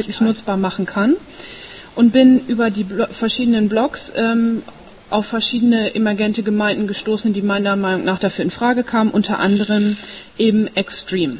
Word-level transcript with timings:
wirklich 0.00 0.20
nutzbar 0.20 0.56
machen 0.56 0.86
kann. 0.86 1.16
Und 1.94 2.12
bin 2.12 2.40
über 2.46 2.70
die 2.70 2.84
Blo 2.84 3.06
verschiedenen 3.10 3.68
Blogs 3.68 4.12
ähm, 4.16 4.62
auf 5.10 5.26
verschiedene 5.26 5.94
emergente 5.94 6.42
Gemeinden 6.42 6.86
gestoßen, 6.86 7.32
die 7.32 7.42
meiner 7.42 7.76
Meinung 7.76 8.04
nach 8.04 8.18
dafür 8.18 8.44
in 8.44 8.50
Frage 8.50 8.84
kamen, 8.84 9.10
unter 9.10 9.38
anderem 9.40 9.96
eben 10.38 10.74
Extreme. 10.76 11.38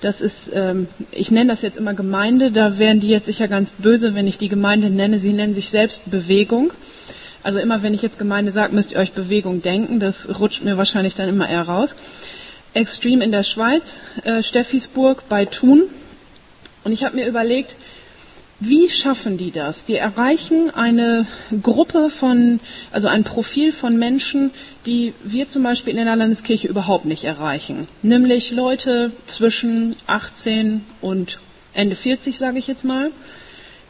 Das 0.00 0.20
ist, 0.20 0.50
ähm, 0.52 0.88
ich 1.10 1.30
nenne 1.30 1.50
das 1.50 1.62
jetzt 1.62 1.78
immer 1.78 1.94
Gemeinde, 1.94 2.50
da 2.50 2.78
wären 2.78 3.00
die 3.00 3.08
jetzt 3.08 3.26
sicher 3.26 3.48
ganz 3.48 3.70
böse, 3.70 4.14
wenn 4.14 4.26
ich 4.26 4.38
die 4.38 4.48
Gemeinde 4.48 4.90
nenne. 4.90 5.18
Sie 5.18 5.32
nennen 5.32 5.54
sich 5.54 5.70
selbst 5.70 6.10
Bewegung. 6.10 6.72
Also 7.42 7.60
immer 7.60 7.82
wenn 7.82 7.94
ich 7.94 8.02
jetzt 8.02 8.18
Gemeinde 8.18 8.50
sage, 8.50 8.74
müsst 8.74 8.92
ihr 8.92 8.98
euch 8.98 9.12
Bewegung 9.12 9.62
denken. 9.62 10.00
Das 10.00 10.38
rutscht 10.40 10.64
mir 10.64 10.76
wahrscheinlich 10.76 11.14
dann 11.14 11.28
immer 11.28 11.48
eher 11.48 11.62
raus. 11.62 11.94
Extreme 12.74 13.24
in 13.24 13.32
der 13.32 13.44
Schweiz, 13.44 14.02
äh, 14.24 14.42
Steffisburg 14.42 15.28
bei 15.28 15.46
Thun. 15.46 15.84
Und 16.86 16.92
ich 16.92 17.02
habe 17.02 17.16
mir 17.16 17.26
überlegt, 17.26 17.74
wie 18.60 18.88
schaffen 18.88 19.36
die 19.38 19.50
das? 19.50 19.86
Die 19.86 19.96
erreichen 19.96 20.70
eine 20.72 21.26
Gruppe 21.60 22.10
von, 22.10 22.60
also 22.92 23.08
ein 23.08 23.24
Profil 23.24 23.72
von 23.72 23.98
Menschen, 23.98 24.52
die 24.86 25.12
wir 25.24 25.48
zum 25.48 25.64
Beispiel 25.64 25.98
in 25.98 26.04
der 26.04 26.14
Landeskirche 26.14 26.68
überhaupt 26.68 27.04
nicht 27.04 27.24
erreichen. 27.24 27.88
Nämlich 28.02 28.52
Leute 28.52 29.10
zwischen 29.26 29.96
18 30.06 30.84
und 31.00 31.40
Ende 31.74 31.96
40, 31.96 32.38
sage 32.38 32.60
ich 32.60 32.68
jetzt 32.68 32.84
mal. 32.84 33.10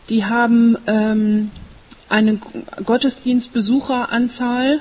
Die 0.08 0.24
haben 0.24 0.78
ähm, 0.86 1.50
eine 2.08 2.38
Gottesdienstbesucheranzahl, 2.82 4.80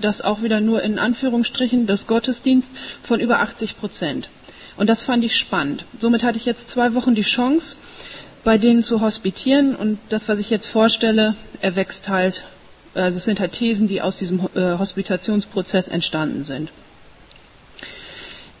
das 0.00 0.22
auch 0.22 0.42
wieder 0.42 0.60
nur 0.60 0.84
in 0.84 1.00
Anführungsstrichen, 1.00 1.88
des 1.88 2.06
Gottesdienst 2.06 2.70
von 3.02 3.18
über 3.18 3.40
80 3.40 3.76
Prozent. 3.76 4.28
Und 4.76 4.88
das 4.88 5.02
fand 5.02 5.24
ich 5.24 5.36
spannend. 5.36 5.84
Somit 5.98 6.22
hatte 6.22 6.38
ich 6.38 6.46
jetzt 6.46 6.68
zwei 6.68 6.94
Wochen 6.94 7.14
die 7.14 7.22
Chance, 7.22 7.76
bei 8.44 8.58
denen 8.58 8.82
zu 8.82 9.00
hospitieren. 9.00 9.74
Und 9.74 9.98
das, 10.08 10.28
was 10.28 10.38
ich 10.38 10.50
jetzt 10.50 10.66
vorstelle, 10.66 11.34
erwächst 11.60 12.08
halt, 12.08 12.44
also 12.94 13.16
es 13.16 13.24
sind 13.24 13.40
halt 13.40 13.52
Thesen, 13.52 13.88
die 13.88 14.02
aus 14.02 14.16
diesem 14.16 14.40
äh, 14.54 14.78
Hospitationsprozess 14.78 15.88
entstanden 15.88 16.44
sind. 16.44 16.70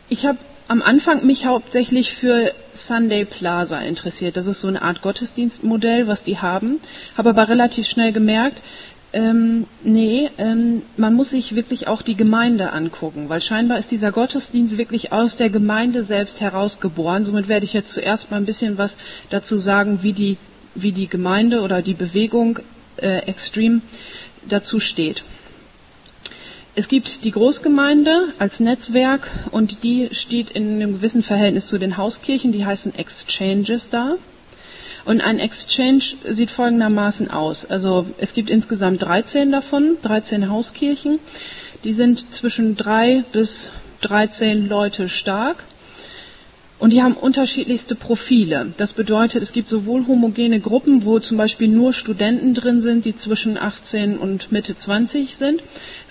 Ich 0.08 0.24
habe 0.24 0.38
am 0.68 0.82
Anfang 0.82 1.24
mich 1.24 1.46
hauptsächlich 1.46 2.14
für 2.14 2.52
Sunday 2.72 3.24
Plaza 3.24 3.78
interessiert. 3.80 4.36
Das 4.36 4.46
ist 4.46 4.60
so 4.60 4.68
eine 4.68 4.82
Art 4.82 5.00
Gottesdienstmodell, 5.00 6.08
was 6.08 6.24
die 6.24 6.38
haben. 6.38 6.80
Habe 7.16 7.30
aber 7.30 7.48
relativ 7.48 7.88
schnell 7.88 8.12
gemerkt, 8.12 8.62
ähm, 9.16 9.66
nee, 9.82 10.28
ähm, 10.36 10.82
man 10.98 11.14
muss 11.14 11.30
sich 11.30 11.54
wirklich 11.54 11.88
auch 11.88 12.02
die 12.02 12.16
Gemeinde 12.16 12.74
angucken, 12.74 13.30
weil 13.30 13.40
scheinbar 13.40 13.78
ist 13.78 13.90
dieser 13.90 14.12
Gottesdienst 14.12 14.76
wirklich 14.76 15.10
aus 15.10 15.36
der 15.36 15.48
Gemeinde 15.48 16.02
selbst 16.02 16.42
herausgeboren. 16.42 17.24
Somit 17.24 17.48
werde 17.48 17.64
ich 17.64 17.72
jetzt 17.72 17.94
zuerst 17.94 18.30
mal 18.30 18.36
ein 18.36 18.44
bisschen 18.44 18.76
was 18.76 18.98
dazu 19.30 19.56
sagen, 19.56 20.00
wie 20.02 20.12
die, 20.12 20.36
wie 20.74 20.92
die 20.92 21.08
Gemeinde 21.08 21.62
oder 21.62 21.80
die 21.80 21.94
Bewegung 21.94 22.58
äh, 22.98 23.20
Extreme 23.20 23.80
dazu 24.46 24.80
steht. 24.80 25.24
Es 26.74 26.88
gibt 26.88 27.24
die 27.24 27.30
Großgemeinde 27.30 28.34
als 28.38 28.60
Netzwerk 28.60 29.30
und 29.50 29.82
die 29.82 30.10
steht 30.12 30.50
in 30.50 30.74
einem 30.74 30.92
gewissen 30.92 31.22
Verhältnis 31.22 31.68
zu 31.68 31.78
den 31.78 31.96
Hauskirchen, 31.96 32.52
die 32.52 32.66
heißen 32.66 32.94
Exchanges 32.94 33.88
da. 33.88 34.16
Und 35.06 35.20
ein 35.20 35.38
Exchange 35.38 36.02
sieht 36.28 36.50
folgendermaßen 36.50 37.30
aus. 37.30 37.64
Also 37.64 38.06
es 38.18 38.34
gibt 38.34 38.50
insgesamt 38.50 39.02
13 39.02 39.52
davon, 39.52 39.96
13 40.02 40.50
Hauskirchen. 40.50 41.20
Die 41.84 41.92
sind 41.92 42.34
zwischen 42.34 42.76
drei 42.76 43.22
bis 43.32 43.70
13 44.00 44.68
Leute 44.68 45.08
stark. 45.08 45.62
Und 46.78 46.92
die 46.92 47.02
haben 47.02 47.14
unterschiedlichste 47.14 47.94
Profile. 47.94 48.66
Das 48.76 48.92
bedeutet, 48.92 49.42
es 49.42 49.52
gibt 49.52 49.68
sowohl 49.68 50.06
homogene 50.06 50.60
Gruppen, 50.60 51.04
wo 51.04 51.18
zum 51.20 51.38
Beispiel 51.38 51.68
nur 51.68 51.94
Studenten 51.94 52.52
drin 52.52 52.82
sind, 52.82 53.06
die 53.06 53.14
zwischen 53.14 53.56
18 53.56 54.18
und 54.18 54.52
Mitte 54.52 54.76
20 54.76 55.36
sind. 55.36 55.62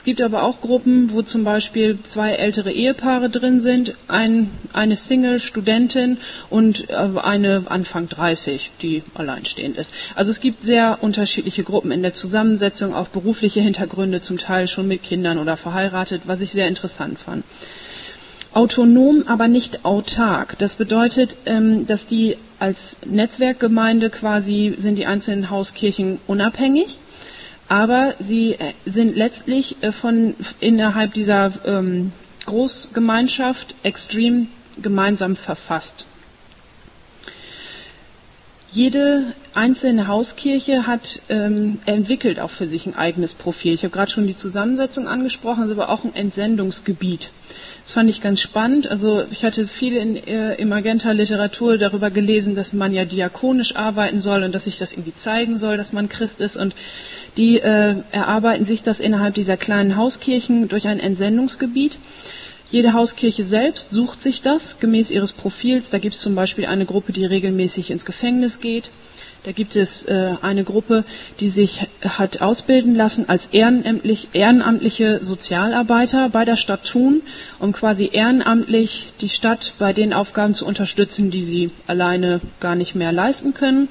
Es 0.06 0.08
gibt 0.08 0.22
aber 0.22 0.44
auch 0.44 0.61
Gruppen, 0.61 1.11
wo 1.14 1.23
zum 1.23 1.44
Beispiel 1.44 1.97
zwei 2.03 2.34
ältere 2.34 2.72
Ehepaare 2.72 3.28
drin 3.28 3.59
sind, 3.59 3.96
ein, 4.07 4.52
eine 4.72 4.96
Single-Studentin 4.96 6.19
und 6.52 6.91
äh, 6.91 6.94
eine 6.94 7.63
Anfang 7.66 8.07
30, 8.07 8.69
die 8.84 9.02
alleinstehend 9.16 9.78
ist. 9.78 9.96
Also 10.13 10.29
es 10.29 10.41
gibt 10.41 10.63
sehr 10.63 11.00
unterschiedliche 11.02 11.63
Gruppen 11.63 11.90
in 11.90 12.03
der 12.03 12.13
Zusammensetzung, 12.13 12.94
auch 12.94 13.07
berufliche 13.07 13.62
Hintergründe, 13.62 14.22
zum 14.22 14.38
Teil 14.38 14.68
schon 14.68 14.88
mit 14.88 15.02
Kindern 15.02 15.40
oder 15.40 15.57
verheiratet, 15.57 16.22
was 16.25 16.41
ich 16.41 16.52
sehr 16.52 16.68
interessant 16.68 17.18
fand 17.18 17.44
autonom, 18.53 19.24
aber 19.28 19.50
nicht 19.50 19.84
autark. 19.84 20.58
Das 20.59 20.78
bedeutet, 20.78 21.35
ähm, 21.46 21.85
dass 21.88 22.08
die 22.08 22.38
als 22.58 23.00
Netzwerkgemeinde 23.06 24.09
quasi 24.09 24.75
sind 24.79 24.96
die 24.96 25.08
einzelnen 25.08 25.50
Hauskirchen 25.50 26.19
unabhängig, 26.25 27.00
aber 27.68 28.14
sie 28.20 28.53
äh, 28.53 28.74
sind 28.86 29.16
letztlich 29.16 29.78
äh, 29.81 29.92
von 29.92 30.36
innerhalb 30.59 31.14
dieser 31.14 31.52
ähm, 31.66 32.12
Großgemeinschaft 32.46 33.76
extrem 33.84 34.48
gemeinsam 34.81 35.36
verfasst. 35.36 36.06
Jede 38.72 39.24
einzelne 39.53 40.08
Hauskirche 40.08 40.86
hat 40.86 41.22
ähm, 41.30 41.80
entwickelt 41.86 42.42
auch 42.42 42.50
für 42.50 42.68
sich 42.68 42.86
ein 42.86 42.96
eigenes 42.96 43.34
Profil. 43.34 43.74
Ich 43.74 43.84
habe 43.84 43.94
gerade 43.94 44.12
schon 44.12 44.28
die 44.28 44.36
Zusammensetzung 44.36 45.08
angesprochen, 45.08 45.64
es 45.64 45.72
ist 45.72 45.78
aber 45.78 45.90
auch 45.90 46.03
ein 46.03 46.14
Entsendungsgebiet. 46.14 47.32
Das 47.85 47.94
fand 47.94 48.09
ich 48.09 48.19
ganz 48.19 48.41
spannend. 48.41 48.88
Also 48.88 49.25
ich 49.29 49.46
hatte 49.46 49.68
viel 49.68 49.96
in, 49.96 50.16
äh, 50.16 50.56
im 50.56 50.69
Magenta-Literatur 50.69 51.78
darüber 51.78 52.09
gelesen, 52.09 52.56
dass 52.56 52.73
man 52.73 52.91
ja 52.94 53.06
diakonisch 53.06 53.75
arbeiten 53.75 54.19
soll 54.19 54.41
und 54.41 54.56
dass 54.56 54.63
sich 54.63 54.79
das 54.79 54.94
irgendwie 54.94 55.13
zeigen 55.13 55.56
soll, 55.56 55.78
dass 55.78 55.94
man 55.94 56.09
Christ 56.09 56.40
ist. 56.40 56.57
Und 56.57 56.73
die 57.38 57.59
äh, 57.59 57.94
erarbeiten 58.12 58.66
sich 58.66 58.81
das 58.81 59.00
innerhalb 59.00 59.35
dieser 59.35 59.56
kleinen 59.56 59.97
Hauskirchen 59.97 60.68
durch 60.68 60.88
ein 60.88 61.00
Entsendungsgebiet. 61.00 62.00
Jede 62.72 62.94
Hauskirche 62.94 63.44
selbst 63.44 63.91
sucht 63.91 64.19
sich 64.19 64.41
das 64.41 64.79
gemäß 64.79 65.12
ihres 65.12 65.31
Profils. 65.31 65.91
Da 65.91 66.00
gibt 66.00 66.16
es 66.16 66.22
zum 66.22 66.34
Beispiel 66.34 66.66
eine 66.66 66.88
Gruppe, 66.88 67.13
die 67.13 67.25
regelmäßig 67.25 67.91
ins 67.91 68.06
Gefängnis 68.06 68.62
geht. 68.62 68.90
Da 69.45 69.51
gibt 69.51 69.75
es 69.75 70.06
äh, 70.06 70.31
eine 70.41 70.63
Gruppe, 70.63 71.03
die 71.39 71.50
sich 71.50 71.85
hat 72.01 72.41
ausbilden 72.41 72.95
lassen 72.95 73.29
als 73.29 73.47
ehrenamtlich, 73.47 74.29
ehrenamtliche 74.33 75.23
Sozialarbeiter 75.23 76.29
bei 76.29 76.45
der 76.45 76.56
Stadt 76.56 76.83
Thun, 76.83 77.22
um 77.59 77.72
quasi 77.72 78.09
ehrenamtlich 78.11 79.13
die 79.22 79.29
Stadt 79.29 79.73
bei 79.78 79.94
den 79.94 80.13
Aufgaben 80.13 80.55
zu 80.55 80.66
unterstützen, 80.66 81.29
die 81.29 81.44
sie 81.44 81.69
alleine 81.85 82.41
gar 82.59 82.73
nicht 82.73 82.95
mehr 82.95 83.11
leisten 83.11 83.53
können. 83.53 83.88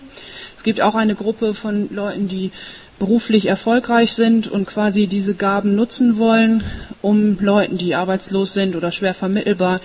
Es 0.57 0.65
gibt 0.65 0.81
auch 0.81 0.97
eine 0.97 1.15
Gruppe 1.15 1.55
von 1.55 1.89
Leuten, 1.95 2.27
die 2.27 2.51
beruflich 2.99 3.47
erfolgreich 3.47 4.13
sind 4.13 4.47
und 4.49 4.67
quasi 4.67 5.07
diese 5.07 5.35
Gaben 5.35 5.75
nutzen 5.75 6.19
wollen, 6.19 6.63
um 7.03 7.39
Leuten, 7.41 7.77
die 7.77 7.95
arbeitslos 7.95 8.55
sind 8.55 8.77
oder 8.77 8.93
schwer 8.93 9.15
vermittelbar, 9.15 9.81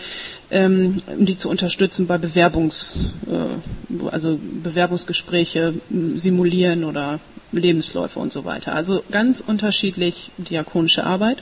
ähm, 0.52 0.98
die 1.18 1.38
zu 1.38 1.50
unterstützen 1.50 2.08
bei 2.08 2.18
Bewerbungs, 2.18 2.96
äh, 3.28 4.08
also 4.10 4.40
Bewerbungsgespräche 4.64 5.74
simulieren 6.16 6.84
oder 6.84 7.20
Lebensläufe 7.52 8.20
und 8.20 8.32
so 8.32 8.46
weiter. 8.46 8.74
Also 8.74 9.04
ganz 9.12 9.44
unterschiedlich 9.46 10.32
diakonische 10.38 11.04
Arbeit. 11.04 11.40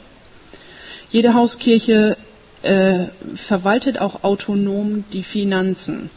Jede 1.10 1.34
Hauskirche 1.34 2.18
äh, 2.64 3.06
verwaltet 3.36 4.00
auch 4.00 4.24
autonom 4.24 5.04
die 5.14 5.24
Finanzen. 5.24 6.10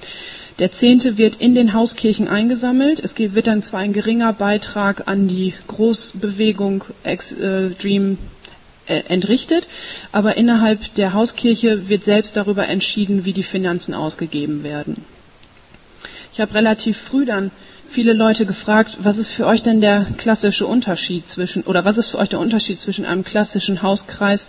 Der 0.60 0.70
Zehnte 0.70 1.16
wird 1.16 1.36
in 1.36 1.54
den 1.54 1.72
Hauskirchen 1.72 2.28
eingesammelt. 2.28 3.00
Es 3.00 3.18
wird 3.18 3.46
dann 3.46 3.62
zwar 3.62 3.80
ein 3.80 3.94
geringer 3.94 4.34
Beitrag 4.34 5.08
an 5.08 5.26
die 5.26 5.54
Großbewegung 5.68 6.84
Extreme 7.02 8.18
äh, 8.86 9.00
entrichtet, 9.08 9.66
aber 10.12 10.36
innerhalb 10.36 10.94
der 10.96 11.14
Hauskirche 11.14 11.88
wird 11.88 12.04
selbst 12.04 12.36
darüber 12.36 12.68
entschieden, 12.68 13.24
wie 13.24 13.32
die 13.32 13.42
Finanzen 13.42 13.94
ausgegeben 13.94 14.62
werden. 14.62 15.02
Ich 16.34 16.42
habe 16.42 16.52
relativ 16.52 16.98
früh 16.98 17.24
dann 17.24 17.50
viele 17.90 18.12
Leute 18.12 18.46
gefragt, 18.46 18.98
was 19.02 19.18
ist 19.18 19.32
für 19.32 19.46
euch 19.46 19.62
denn 19.62 19.80
der 19.80 20.06
klassische 20.16 20.64
Unterschied 20.64 21.28
zwischen, 21.28 21.64
oder 21.64 21.84
was 21.84 21.98
ist 21.98 22.10
für 22.10 22.18
euch 22.18 22.28
der 22.28 22.38
Unterschied 22.38 22.80
zwischen 22.80 23.04
einem 23.04 23.24
klassischen 23.24 23.82
Hauskreis 23.82 24.46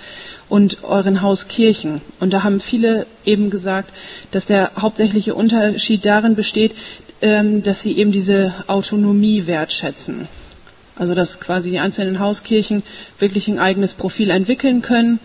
und 0.47 0.83
euren 0.83 1.23
Hauskirchen? 1.23 2.01
Und 2.19 2.33
da 2.33 2.43
haben 2.43 2.59
viele 2.59 3.07
eben 3.25 3.49
gesagt, 3.49 3.91
dass 4.29 4.45
der 4.45 4.71
hauptsächliche 4.77 5.33
Unterschied 5.33 6.05
darin 6.05 6.35
besteht, 6.35 6.75
ähm, 7.23 7.63
dass 7.63 7.81
sie 7.81 7.97
eben 7.97 8.11
diese 8.11 8.53
Autonomie 8.67 9.47
wertschätzen. 9.47 10.27
Also 10.95 11.15
dass 11.15 11.39
quasi 11.39 11.71
die 11.71 11.79
einzelnen 11.79 12.19
Hauskirchen 12.19 12.83
wirklich 13.17 13.47
ein 13.47 13.57
eigenes 13.57 13.95
Profil 13.95 14.29
entwickeln 14.29 14.83
können 14.83 15.19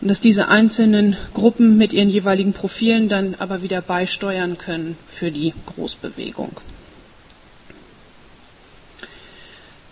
und 0.00 0.08
dass 0.08 0.20
diese 0.20 0.48
einzelnen 0.48 1.16
Gruppen 1.32 1.78
mit 1.78 1.92
ihren 1.92 2.08
jeweiligen 2.08 2.54
Profilen 2.54 3.08
dann 3.08 3.36
aber 3.38 3.62
wieder 3.62 3.82
beisteuern 3.82 4.58
können 4.58 4.96
für 5.06 5.30
die 5.30 5.54
Großbewegung. 5.66 6.56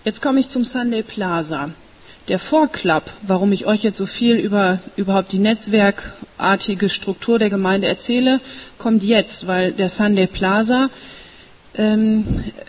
Jetzt 0.03 0.23
komme 0.23 0.41
ich 0.41 0.49
zum 0.49 0.65
Sunday 0.65 1.03
Plaza. 1.03 1.71
Der 2.29 2.39
Vorklapp, 2.39 3.13
warum 3.21 3.53
ich 3.53 3.67
euch 3.67 3.83
jetzt 3.83 3.99
so 3.99 4.07
viel 4.07 4.37
über 4.37 4.79
überhaupt 4.97 5.33
die 5.33 5.39
netzwerkartige 5.39 6.89
Struktur 6.89 7.39
der 7.39 7.51
Gemeinde 7.51 7.87
erzähle, 7.87 8.41
kommt 8.79 9.03
jetzt, 9.03 9.47
weil 9.47 9.73
der 9.73 9.91
Sunday 9.91 10.27
Plaza 10.27 10.89
ähm, 11.75 12.27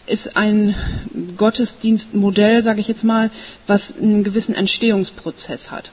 ist 0.08 0.36
ein 0.36 0.76
Gottesdienstmodell, 1.38 2.64
sage 2.64 2.82
ich 2.82 2.90
jetzt 2.90 3.06
mal, 3.06 3.30
was 3.66 3.98
einen 3.98 4.26
gewissen 4.26 4.54
Entstehungsprozess 4.54 5.72
hat. 5.72 5.90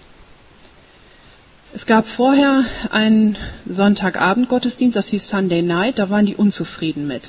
Es 1.73 1.87
gab 1.87 2.09
vorher 2.09 2.65
einen 2.91 3.37
Sonntagabend-Gottesdienst, 3.67 4.97
das 4.97 5.09
hieß 5.09 5.29
Sunday 5.29 5.63
Night, 5.63 6.01
da 6.01 6.11
waren 6.11 6.27
die 6.27 6.35
unzufrieden 6.35 7.07
mit. 7.07 7.29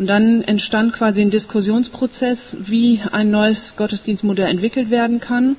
Und 0.00 0.06
dann 0.06 0.42
entstand 0.44 0.94
quasi 0.94 1.20
ein 1.20 1.28
Diskussionsprozess, 1.28 2.56
wie 2.58 3.02
ein 3.12 3.30
neues 3.30 3.76
Gottesdienstmodell 3.76 4.46
entwickelt 4.46 4.88
werden 4.88 5.20
kann. 5.20 5.56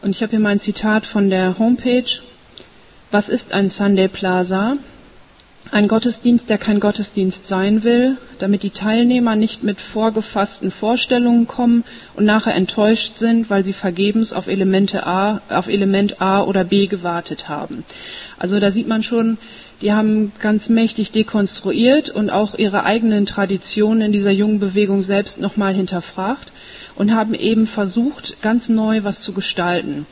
Und 0.00 0.10
ich 0.10 0.22
habe 0.22 0.30
hier 0.30 0.38
mal 0.38 0.50
ein 0.50 0.60
Zitat 0.60 1.04
von 1.04 1.28
der 1.28 1.58
Homepage. 1.58 2.20
Was 3.10 3.28
ist 3.28 3.52
ein 3.52 3.68
Sunday 3.68 4.06
Plaza? 4.06 4.76
Ein 5.72 5.88
Gottesdienst, 5.88 6.48
der 6.48 6.58
kein 6.58 6.78
Gottesdienst 6.78 7.48
sein 7.48 7.82
will, 7.82 8.16
damit 8.38 8.62
die 8.62 8.70
Teilnehmer 8.70 9.34
nicht 9.34 9.64
mit 9.64 9.80
vorgefassten 9.80 10.70
Vorstellungen 10.70 11.48
kommen 11.48 11.82
und 12.14 12.26
nachher 12.26 12.54
enttäuscht 12.54 13.18
sind, 13.18 13.50
weil 13.50 13.64
sie 13.64 13.72
vergebens 13.72 14.32
auf 14.32 14.46
Elemente 14.46 15.04
A, 15.04 15.40
auf 15.48 15.66
Element 15.66 16.22
A 16.22 16.44
oder 16.44 16.62
B 16.62 16.86
gewartet 16.86 17.48
haben. 17.48 17.84
Also 18.38 18.60
da 18.60 18.70
sieht 18.70 18.86
man 18.86 19.02
schon, 19.02 19.36
die 19.80 19.92
haben 19.92 20.32
ganz 20.40 20.68
mächtig 20.68 21.12
dekonstruiert 21.12 22.10
und 22.10 22.30
auch 22.30 22.54
ihre 22.56 22.84
eigenen 22.84 23.26
Traditionen 23.26 24.02
in 24.02 24.12
dieser 24.12 24.32
jungen 24.32 24.58
Bewegung 24.58 25.02
selbst 25.02 25.40
nochmal 25.40 25.74
hinterfragt 25.74 26.52
und 26.96 27.14
haben 27.14 27.34
eben 27.34 27.66
versucht, 27.66 28.42
ganz 28.42 28.68
neu 28.68 29.04
was 29.04 29.20
zu 29.20 29.32
gestalten. 29.32 30.06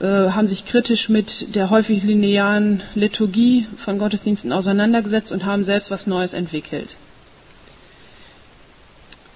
Äh, 0.00 0.04
haben 0.04 0.46
sich 0.46 0.66
kritisch 0.66 1.08
mit 1.08 1.54
der 1.54 1.70
häufig 1.70 2.02
linearen 2.02 2.82
Liturgie 2.94 3.66
von 3.78 3.98
Gottesdiensten 3.98 4.52
auseinandergesetzt 4.52 5.32
und 5.32 5.46
haben 5.46 5.64
selbst 5.64 5.90
was 5.90 6.06
Neues 6.06 6.34
entwickelt. 6.34 6.96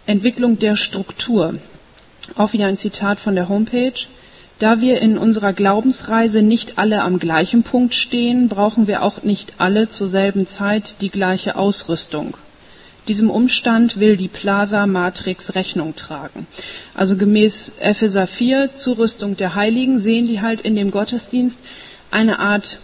Entwicklung 0.05 0.59
der 0.59 0.77
Struktur. 0.77 1.55
Auch 2.37 2.53
wieder 2.53 2.67
ein 2.67 2.77
Zitat 2.77 3.19
von 3.19 3.35
der 3.35 3.49
Homepage. 3.49 3.95
Da 4.61 4.83
wir 4.83 5.01
in 5.01 5.17
unserer 5.17 5.55
Glaubensreise 5.55 6.43
nicht 6.43 6.77
alle 6.77 7.01
am 7.01 7.19
gleichen 7.19 7.63
Punkt 7.63 7.95
stehen, 7.95 8.49
brauchen 8.51 8.87
wir 8.87 9.03
auch 9.03 9.23
nicht 9.23 9.55
alle 9.57 9.89
zur 9.89 10.07
selben 10.07 10.47
Zeit 10.47 10.97
die 11.01 11.09
gleiche 11.09 11.57
Ausrüstung. 11.57 12.37
Diesem 13.09 13.31
Umstand 13.31 13.99
will 13.99 14.19
die 14.19 14.29
Plaza-Matrix 14.29 15.55
Rechnung 15.55 15.97
tragen. 15.97 16.47
Also 16.93 17.17
gemäß 17.17 17.79
Epheser 17.81 18.27
4, 18.27 18.75
Zurüstung 18.75 19.35
der 19.35 19.55
Heiligen, 19.55 19.99
sehen 19.99 20.27
die 20.27 20.43
halt 20.43 20.61
in 20.61 20.77
dem 20.77 20.91
Gottesdienst 20.91 21.59
eine 22.11 22.39
Art 22.39 22.81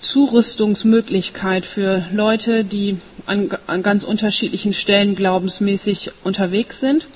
Zurüstungsmöglichkeit 0.00 1.64
für 1.64 2.04
Leute, 2.12 2.62
die 2.62 2.98
an, 3.24 3.48
an 3.66 3.82
ganz 3.82 4.04
unterschiedlichen 4.04 4.74
Stellen 4.74 5.16
glaubensmäßig 5.16 6.12
unterwegs 6.24 6.78
sind. 6.78 7.06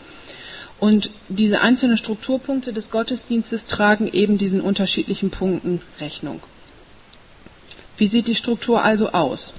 Und 0.80 1.10
diese 1.28 1.60
einzelnen 1.60 1.96
Strukturpunkte 1.96 2.72
des 2.72 2.90
Gottesdienstes 2.90 3.66
tragen 3.66 4.08
eben 4.12 4.38
diesen 4.38 4.60
unterschiedlichen 4.60 5.30
Punkten 5.30 5.80
Rechnung. 6.00 6.42
Wie 7.96 8.08
sieht 8.08 8.26
die 8.26 8.34
Struktur 8.34 8.82
also 8.82 9.10
aus? 9.12 9.54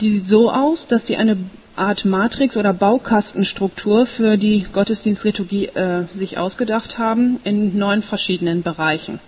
Die 0.00 0.10
sieht 0.10 0.28
so 0.28 0.52
aus, 0.52 0.86
dass 0.86 1.04
die 1.04 1.16
eine 1.16 1.36
Art 1.74 2.04
Matrix 2.04 2.56
oder 2.56 2.72
Baukastenstruktur 2.72 4.06
für 4.06 4.36
die 4.36 4.64
Gottesdienstliturgie 4.72 5.66
äh, 5.66 6.04
sich 6.10 6.38
ausgedacht 6.38 6.98
haben 6.98 7.40
in 7.44 7.76
neun 7.78 8.02
verschiedenen 8.02 8.62
Bereichen. 8.62 9.20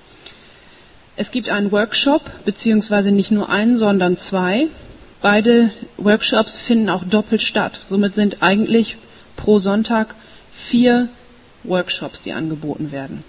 Es 1.17 1.31
gibt 1.31 1.51
einen 1.51 1.71
Workshop, 1.73 2.23
beziehungsweise 2.45 3.11
nicht 3.11 3.31
nur 3.31 3.49
einen, 3.51 3.77
sondern 3.77 4.17
zwei. 4.17 4.69
Beide 5.23 5.71
Workshops 5.97 6.59
finden 6.59 6.89
auch 6.89 7.05
doppelt 7.05 7.43
statt. 7.43 7.83
Somit 7.87 8.15
sind 8.15 8.43
eigentlich 8.43 8.97
pro 9.43 9.59
Sonntag 9.59 10.15
vier 10.53 11.09
Workshops, 11.65 12.23
die 12.23 12.33
angeboten 12.33 12.93
werden. 12.93 13.25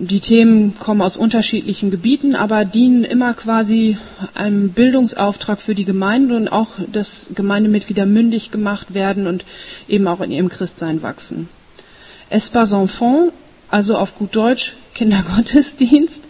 Die 0.00 0.20
Themen 0.20 0.78
kommen 0.78 1.02
aus 1.02 1.16
unterschiedlichen 1.16 1.90
Gebieten, 1.90 2.36
aber 2.36 2.64
dienen 2.64 3.02
immer 3.02 3.34
quasi 3.34 3.96
einem 4.32 4.70
Bildungsauftrag 4.70 5.60
für 5.60 5.74
die 5.74 5.84
Gemeinde 5.84 6.36
und 6.36 6.48
auch, 6.48 6.68
dass 6.92 7.30
Gemeindemitglieder 7.34 8.06
mündig 8.06 8.52
gemacht 8.52 8.94
werden 8.94 9.26
und 9.26 9.44
eben 9.88 10.06
auch 10.06 10.20
in 10.20 10.30
ihrem 10.30 10.50
Christsein 10.50 11.02
wachsen. 11.02 11.48
Espace 12.30 12.74
Enfant, 12.74 13.32
also 13.70 13.96
auf 13.96 14.16
gut 14.16 14.36
Deutsch 14.36 14.74
Kindergottesdienst, 14.94 16.22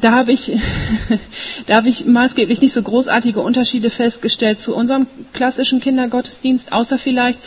da 0.00 0.12
habe 0.12 0.32
ich, 0.32 0.52
da 1.66 1.84
ich 1.84 2.06
maßgeblich 2.06 2.60
nicht 2.60 2.72
so 2.72 2.82
großartige 2.82 3.40
Unterschiede 3.40 3.90
festgestellt 3.90 4.60
zu 4.60 4.74
unserem 4.74 5.06
klassischen 5.32 5.80
Kindergottesdienst, 5.80 6.72
außer 6.72 6.98
vielleicht, 6.98 7.40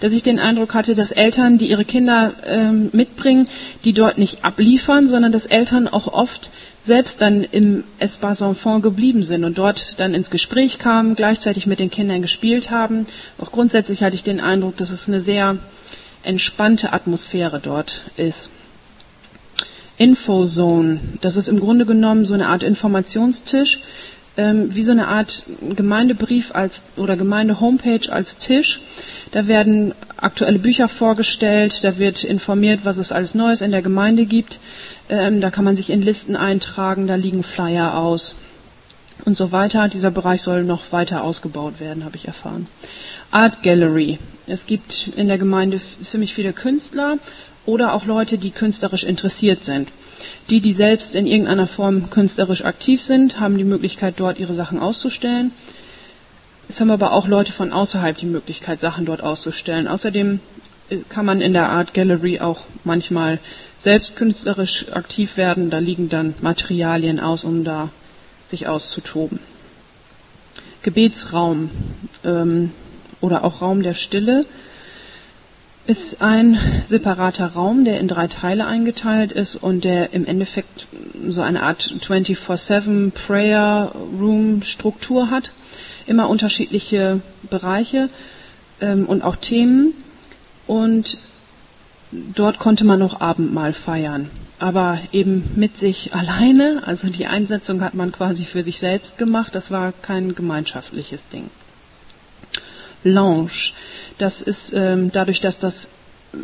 dass 0.00 0.12
ich 0.12 0.22
den 0.22 0.38
Eindruck 0.38 0.74
hatte, 0.74 0.94
dass 0.94 1.12
Eltern, 1.12 1.58
die 1.58 1.70
ihre 1.70 1.84
Kinder 1.84 2.32
ähm, 2.46 2.90
mitbringen, 2.92 3.48
die 3.84 3.92
dort 3.92 4.18
nicht 4.18 4.44
abliefern, 4.44 5.08
sondern 5.08 5.32
dass 5.32 5.46
Eltern 5.46 5.88
auch 5.88 6.06
oft 6.08 6.50
selbst 6.82 7.22
dann 7.22 7.44
im 7.44 7.84
Espace 7.98 8.42
Enfant 8.42 8.82
geblieben 8.82 9.22
sind 9.22 9.44
und 9.44 9.56
dort 9.56 9.98
dann 10.00 10.14
ins 10.14 10.30
Gespräch 10.30 10.78
kamen, 10.78 11.14
gleichzeitig 11.14 11.66
mit 11.66 11.80
den 11.80 11.90
Kindern 11.90 12.20
gespielt 12.20 12.70
haben. 12.70 13.06
Auch 13.38 13.52
grundsätzlich 13.52 14.02
hatte 14.02 14.16
ich 14.16 14.22
den 14.22 14.40
Eindruck, 14.40 14.76
dass 14.76 14.90
es 14.90 15.08
eine 15.08 15.20
sehr 15.20 15.56
entspannte 16.22 16.92
Atmosphäre 16.92 17.60
dort 17.60 18.02
ist. 18.16 18.50
Infozone. 19.98 21.00
Das 21.20 21.36
ist 21.36 21.48
im 21.48 21.60
Grunde 21.60 21.86
genommen 21.86 22.24
so 22.24 22.34
eine 22.34 22.48
Art 22.48 22.62
Informationstisch, 22.62 23.80
ähm, 24.36 24.74
wie 24.74 24.82
so 24.82 24.92
eine 24.92 25.08
Art 25.08 25.44
Gemeindebrief 25.76 26.54
als 26.54 26.84
oder 26.96 27.16
Gemeinde-Homepage 27.16 28.10
als 28.10 28.38
Tisch. 28.38 28.80
Da 29.30 29.46
werden 29.46 29.94
aktuelle 30.16 30.58
Bücher 30.58 30.88
vorgestellt, 30.88 31.84
da 31.84 31.98
wird 31.98 32.24
informiert, 32.24 32.80
was 32.84 32.98
es 32.98 33.12
alles 33.12 33.34
Neues 33.34 33.60
in 33.60 33.70
der 33.70 33.82
Gemeinde 33.82 34.26
gibt. 34.26 34.58
Ähm, 35.08 35.40
da 35.40 35.50
kann 35.50 35.64
man 35.64 35.76
sich 35.76 35.90
in 35.90 36.02
Listen 36.02 36.34
eintragen, 36.36 37.06
da 37.06 37.14
liegen 37.14 37.42
Flyer 37.42 37.96
aus 37.96 38.34
und 39.24 39.36
so 39.36 39.52
weiter. 39.52 39.88
Dieser 39.88 40.10
Bereich 40.10 40.42
soll 40.42 40.64
noch 40.64 40.92
weiter 40.92 41.22
ausgebaut 41.22 41.78
werden, 41.78 42.04
habe 42.04 42.16
ich 42.16 42.26
erfahren. 42.26 42.66
Art 43.30 43.62
Gallery. 43.62 44.18
Es 44.46 44.66
gibt 44.66 45.10
in 45.16 45.28
der 45.28 45.38
Gemeinde 45.38 45.80
ziemlich 46.00 46.34
viele 46.34 46.52
Künstler 46.52 47.18
oder 47.66 47.94
auch 47.94 48.04
Leute, 48.04 48.38
die 48.38 48.50
künstlerisch 48.50 49.04
interessiert 49.04 49.64
sind. 49.64 49.88
Die, 50.50 50.60
die 50.60 50.72
selbst 50.72 51.14
in 51.14 51.26
irgendeiner 51.26 51.66
Form 51.66 52.10
künstlerisch 52.10 52.64
aktiv 52.64 53.00
sind, 53.00 53.40
haben 53.40 53.56
die 53.56 53.64
Möglichkeit, 53.64 54.14
dort 54.18 54.38
ihre 54.38 54.54
Sachen 54.54 54.78
auszustellen. 54.78 55.52
Es 56.68 56.80
haben 56.80 56.90
aber 56.90 57.12
auch 57.12 57.28
Leute 57.28 57.52
von 57.52 57.72
außerhalb 57.72 58.16
die 58.16 58.26
Möglichkeit, 58.26 58.80
Sachen 58.80 59.06
dort 59.06 59.22
auszustellen. 59.22 59.88
Außerdem 59.88 60.40
äh, 60.90 60.98
kann 61.08 61.26
man 61.26 61.40
in 61.40 61.52
der 61.52 61.70
Art 61.70 61.94
Gallery 61.94 62.40
auch 62.40 62.66
manchmal 62.84 63.38
selbst 63.78 64.16
künstlerisch 64.16 64.86
aktiv 64.92 65.36
werden. 65.36 65.70
Da 65.70 65.78
liegen 65.78 66.08
dann 66.08 66.34
Materialien 66.40 67.20
aus, 67.20 67.44
um 67.44 67.64
da 67.64 67.90
sich 68.46 68.66
auszutoben. 68.66 69.38
Gebetsraum 70.82 71.70
ähm, 72.24 72.70
oder 73.20 73.44
auch 73.44 73.62
Raum 73.62 73.82
der 73.82 73.94
Stille 73.94 74.44
ist 75.86 76.22
ein 76.22 76.58
separater 76.86 77.48
Raum, 77.48 77.84
der 77.84 78.00
in 78.00 78.08
drei 78.08 78.26
Teile 78.26 78.66
eingeteilt 78.66 79.32
ist 79.32 79.56
und 79.56 79.84
der 79.84 80.12
im 80.14 80.26
Endeffekt 80.26 80.86
so 81.28 81.42
eine 81.42 81.62
Art 81.62 81.82
24-7 81.82 83.10
Prayer 83.10 83.92
Room 84.18 84.62
Struktur 84.62 85.30
hat. 85.30 85.52
Immer 86.06 86.28
unterschiedliche 86.28 87.20
Bereiche 87.50 88.08
ähm, 88.80 89.06
und 89.06 89.22
auch 89.22 89.36
Themen. 89.36 89.92
Und 90.66 91.18
dort 92.12 92.58
konnte 92.58 92.84
man 92.84 92.98
noch 92.98 93.20
Abendmahl 93.20 93.74
feiern. 93.74 94.30
Aber 94.58 94.98
eben 95.12 95.50
mit 95.54 95.76
sich 95.76 96.14
alleine. 96.14 96.82
Also 96.86 97.08
die 97.08 97.26
Einsetzung 97.26 97.82
hat 97.82 97.92
man 97.92 98.10
quasi 98.10 98.44
für 98.44 98.62
sich 98.62 98.78
selbst 98.78 99.18
gemacht. 99.18 99.54
Das 99.54 99.70
war 99.70 99.92
kein 100.00 100.34
gemeinschaftliches 100.34 101.28
Ding. 101.28 101.50
Lounge. 103.02 103.72
Das 104.18 104.42
ist 104.42 104.72
ähm, 104.74 105.10
dadurch, 105.12 105.40
dass 105.40 105.58
das 105.58 105.90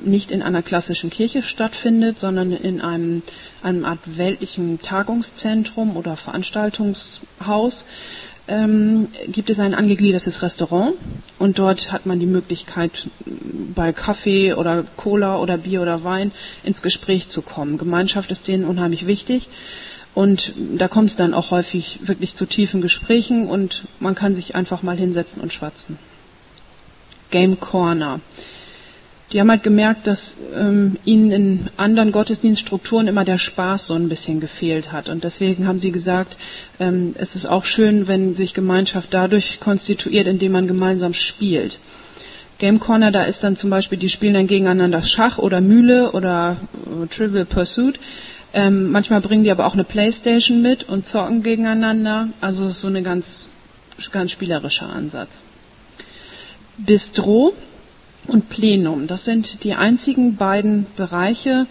nicht 0.04 0.30
in 0.30 0.42
einer 0.42 0.62
klassischen 0.62 1.10
Kirche 1.10 1.42
stattfindet, 1.42 2.18
sondern 2.18 2.52
in 2.52 2.80
einem, 2.80 3.22
einem 3.62 3.84
Art 3.84 3.98
weltlichen 4.16 4.80
Tagungszentrum 4.80 5.96
oder 5.96 6.16
Veranstaltungshaus, 6.16 7.84
ähm, 8.48 9.08
gibt 9.28 9.50
es 9.50 9.60
ein 9.60 9.74
angegliedertes 9.74 10.42
Restaurant 10.42 10.94
und 11.38 11.58
dort 11.58 11.92
hat 11.92 12.06
man 12.06 12.18
die 12.18 12.26
Möglichkeit, 12.26 13.08
bei 13.74 13.92
Kaffee 13.92 14.54
oder 14.54 14.84
Cola 14.96 15.38
oder 15.38 15.56
Bier 15.56 15.82
oder 15.82 16.02
Wein 16.02 16.32
ins 16.64 16.82
Gespräch 16.82 17.28
zu 17.28 17.42
kommen. 17.42 17.78
Gemeinschaft 17.78 18.30
ist 18.30 18.48
denen 18.48 18.64
unheimlich 18.64 19.06
wichtig 19.06 19.48
und 20.14 20.52
da 20.76 20.88
kommt 20.88 21.08
es 21.08 21.16
dann 21.16 21.34
auch 21.34 21.52
häufig 21.52 22.00
wirklich 22.02 22.34
zu 22.34 22.46
tiefen 22.46 22.80
Gesprächen 22.80 23.46
und 23.48 23.84
man 24.00 24.16
kann 24.16 24.34
sich 24.34 24.56
einfach 24.56 24.82
mal 24.82 24.96
hinsetzen 24.96 25.40
und 25.40 25.52
schwatzen. 25.52 25.98
Game 27.30 27.58
Corner. 27.60 28.20
die 29.32 29.40
haben 29.40 29.50
halt 29.50 29.62
gemerkt, 29.62 30.06
dass 30.06 30.36
ähm, 30.56 30.96
ihnen 31.04 31.30
in 31.30 31.68
anderen 31.76 32.10
Gottesdienststrukturen 32.10 33.06
immer 33.06 33.24
der 33.24 33.38
Spaß 33.38 33.86
so 33.86 33.94
ein 33.94 34.08
bisschen 34.08 34.40
gefehlt 34.40 34.90
hat. 34.90 35.08
Und 35.08 35.22
deswegen 35.22 35.68
haben 35.68 35.78
sie 35.78 35.92
gesagt, 35.92 36.36
ähm, 36.80 37.14
es 37.16 37.36
ist 37.36 37.46
auch 37.46 37.64
schön, 37.64 38.08
wenn 38.08 38.34
sich 38.34 38.54
Gemeinschaft 38.54 39.14
dadurch 39.14 39.60
konstituiert, 39.60 40.26
indem 40.26 40.52
man 40.52 40.66
gemeinsam 40.66 41.14
spielt. 41.14 41.78
Game 42.58 42.80
Corner, 42.80 43.10
da 43.12 43.22
ist 43.22 43.44
dann 43.44 43.56
zum 43.56 43.70
Beispiel, 43.70 43.98
die 43.98 44.08
spielen 44.08 44.34
dann 44.34 44.48
gegeneinander 44.48 45.02
Schach 45.02 45.38
oder 45.38 45.60
Mühle 45.60 46.10
oder 46.10 46.56
äh, 46.86 47.06
Trivial 47.06 47.44
Pursuit. 47.44 48.00
Ähm, 48.52 48.90
manchmal 48.90 49.20
bringen 49.20 49.44
die 49.44 49.52
aber 49.52 49.64
auch 49.66 49.74
eine 49.74 49.84
Playstation 49.84 50.60
mit 50.60 50.88
und 50.88 51.06
zocken 51.06 51.44
gegeneinander. 51.44 52.28
Also 52.40 52.64
es 52.64 52.72
ist 52.72 52.80
so 52.80 52.88
ein 52.88 53.04
ganz, 53.04 53.48
ganz 54.10 54.32
spielerischer 54.32 54.90
Ansatz. 54.92 55.44
Bistro 56.86 57.52
und 58.26 58.48
Plenum. 58.48 59.06
Das 59.06 59.24
sind 59.24 59.64
die 59.64 59.74
einzigen 59.74 60.36
beiden 60.36 60.86
Bereiche, 60.96 61.66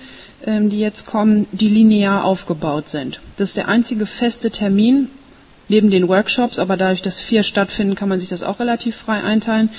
ähm, 0.46 0.70
die 0.70 0.80
jetzt 0.80 1.06
kommen, 1.06 1.48
die 1.52 1.68
linear 1.68 2.24
aufgebaut 2.24 2.88
sind. 2.90 3.20
Das 3.38 3.50
ist 3.50 3.58
der 3.58 3.68
einzige 3.68 4.06
feste 4.06 4.52
Termin 4.52 5.10
neben 5.68 5.90
den 5.92 6.08
Workshops, 6.08 6.60
aber 6.60 6.78
dadurch, 6.78 7.02
dass 7.02 7.20
vier 7.20 7.44
stattfinden, 7.44 7.96
kann 7.96 8.10
man 8.10 8.20
sich 8.20 8.30
das 8.30 8.44
auch 8.44 8.60
relativ 8.60 8.96
frei 8.96 9.24
einteilen. 9.24 9.70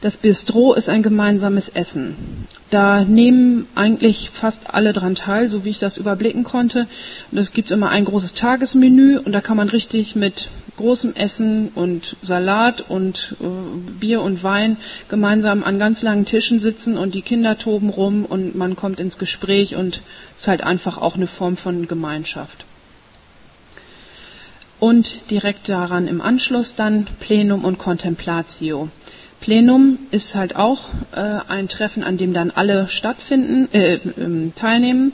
Das 0.00 0.16
Bistro 0.16 0.74
ist 0.74 0.88
ein 0.88 1.02
gemeinsames 1.02 1.68
Essen. 1.70 2.14
Da 2.70 3.04
nehmen 3.04 3.66
eigentlich 3.74 4.30
fast 4.30 4.72
alle 4.72 4.92
dran 4.92 5.16
teil, 5.16 5.48
so 5.50 5.64
wie 5.64 5.70
ich 5.70 5.80
das 5.80 5.96
überblicken 5.96 6.44
konnte. 6.44 6.86
Und 7.32 7.38
es 7.38 7.52
gibt 7.52 7.72
immer 7.72 7.88
ein 7.88 8.04
großes 8.04 8.34
Tagesmenü 8.34 9.18
und 9.18 9.32
da 9.32 9.40
kann 9.40 9.56
man 9.56 9.68
richtig 9.68 10.14
mit 10.14 10.50
großem 10.78 11.14
Essen 11.14 11.68
und 11.74 12.16
Salat 12.22 12.80
und 12.88 13.36
äh, 13.40 13.44
Bier 14.00 14.22
und 14.22 14.42
Wein 14.42 14.78
gemeinsam 15.08 15.62
an 15.62 15.78
ganz 15.78 16.02
langen 16.02 16.24
Tischen 16.24 16.58
sitzen 16.58 16.96
und 16.96 17.14
die 17.14 17.22
Kinder 17.22 17.58
toben 17.58 17.90
rum 17.90 18.24
und 18.24 18.56
man 18.56 18.74
kommt 18.74 18.98
ins 18.98 19.18
Gespräch 19.18 19.76
und 19.76 20.00
es 20.34 20.42
ist 20.42 20.48
halt 20.48 20.62
einfach 20.62 20.96
auch 20.96 21.16
eine 21.16 21.26
Form 21.26 21.56
von 21.56 21.86
Gemeinschaft. 21.86 22.64
Und 24.80 25.30
direkt 25.30 25.68
daran 25.68 26.06
im 26.06 26.20
Anschluss 26.20 26.74
dann 26.74 27.06
Plenum 27.20 27.64
und 27.64 27.78
Contemplatio. 27.78 28.88
Plenum 29.40 29.98
ist 30.10 30.34
halt 30.34 30.56
auch 30.56 30.88
äh, 31.14 31.40
ein 31.48 31.68
Treffen, 31.68 32.02
an 32.04 32.16
dem 32.16 32.32
dann 32.32 32.50
alle 32.50 32.88
stattfinden, 32.88 33.68
äh, 33.72 33.98
ähm, 34.16 34.52
teilnehmen. 34.54 35.12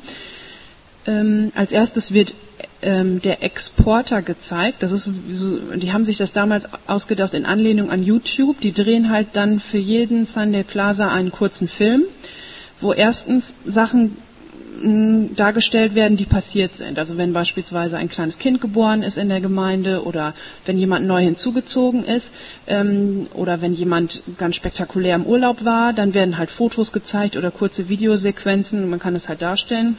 Ähm, 1.07 1.53
als 1.55 1.73
erstes 1.73 2.13
wird 2.13 2.35
ähm, 2.85 3.21
der 3.23 3.43
Exporter 3.43 4.23
gezeigt. 4.23 4.83
Das 4.83 4.93
ist 4.93 5.11
so, 5.31 5.59
die 5.75 5.93
haben 5.93 6.05
sich 6.05 6.19
das 6.19 6.33
damals 6.33 6.69
ausgedacht 6.87 7.35
in 7.35 7.47
Anlehnung 7.47 7.91
an 7.91 8.03
YouTube. 8.03 8.61
Die 8.61 8.73
drehen 8.73 9.11
halt 9.11 9.29
dann 9.33 9.59
für 9.59 9.79
jeden 9.79 10.27
Sunday 10.27 10.63
Plaza 10.63 11.09
einen 11.09 11.33
kurzen 11.33 11.67
Film, 11.67 12.03
wo 12.81 12.93
erstens 12.93 13.55
Sachen 13.67 14.17
dargestellt 15.37 15.95
werden, 15.95 16.17
die 16.17 16.25
passiert 16.25 16.77
sind. 16.77 16.99
Also 16.99 17.17
wenn 17.17 17.33
beispielsweise 17.33 17.97
ein 17.97 18.09
kleines 18.09 18.39
Kind 18.39 18.61
geboren 18.61 19.03
ist 19.03 19.19
in 19.19 19.29
der 19.29 19.41
Gemeinde 19.41 20.05
oder 20.05 20.35
wenn 20.67 20.79
jemand 20.79 21.07
neu 21.07 21.23
hinzugezogen 21.23 22.05
ist 22.05 22.33
ähm, 22.67 23.29
oder 23.35 23.63
wenn 23.63 23.75
jemand 23.75 24.23
ganz 24.37 24.57
spektakulär 24.57 25.15
im 25.15 25.25
Urlaub 25.25 25.65
war, 25.65 25.93
dann 25.93 26.13
werden 26.13 26.39
halt 26.39 26.51
Fotos 26.51 26.93
gezeigt 26.93 27.37
oder 27.37 27.51
kurze 27.51 27.89
Videosequenzen. 27.89 28.91
Man 28.91 28.99
kann 28.99 29.15
es 29.15 29.29
halt 29.29 29.43
darstellen. 29.43 29.97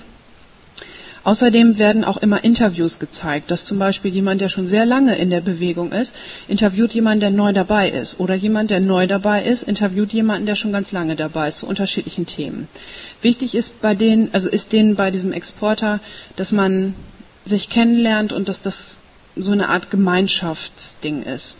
Außerdem 1.26 1.80
werden 1.80 2.04
auch 2.04 2.18
immer 2.18 2.44
Interviews 2.44 3.00
gezeigt, 3.00 3.50
dass 3.50 3.66
zum 3.66 3.80
Beispiel 3.80 4.14
jemand, 4.14 4.42
der 4.42 4.50
schon 4.50 4.68
sehr 4.68 4.86
lange 4.86 5.18
in 5.18 5.32
der 5.32 5.42
Bewegung 5.42 5.92
ist, 5.92 6.16
interviewt 6.48 6.94
jemanden, 6.94 7.22
der 7.22 7.32
neu 7.32 7.52
dabei 7.52 7.90
ist. 7.90 8.20
Oder 8.20 8.36
jemand, 8.36 8.70
der 8.70 8.80
neu 8.80 9.08
dabei 9.08 9.44
ist, 9.44 9.64
interviewt 9.64 10.14
jemanden, 10.14 10.46
der 10.46 10.56
schon 10.56 10.72
ganz 10.72 10.92
lange 10.92 11.16
dabei 11.16 11.48
ist, 11.48 11.58
zu 11.58 11.68
unterschiedlichen 11.68 12.28
Themen. 12.28 12.68
Wichtig 13.24 13.56
ist 13.56 13.82
bei 13.82 13.96
denen, 13.96 14.30
also 14.34 14.50
ist 14.50 14.72
denen 14.72 14.96
bei 14.96 15.10
diesem 15.10 15.34
Exporter, 15.34 16.00
dass 16.36 16.52
man 16.52 16.94
sich 17.44 17.70
kennenlernt 17.70 18.32
und 18.32 18.48
dass 18.48 18.62
das 18.62 19.00
so 19.36 19.52
eine 19.52 19.70
Art 19.70 19.90
Gemeinschaftsding 19.90 21.24
ist. 21.24 21.58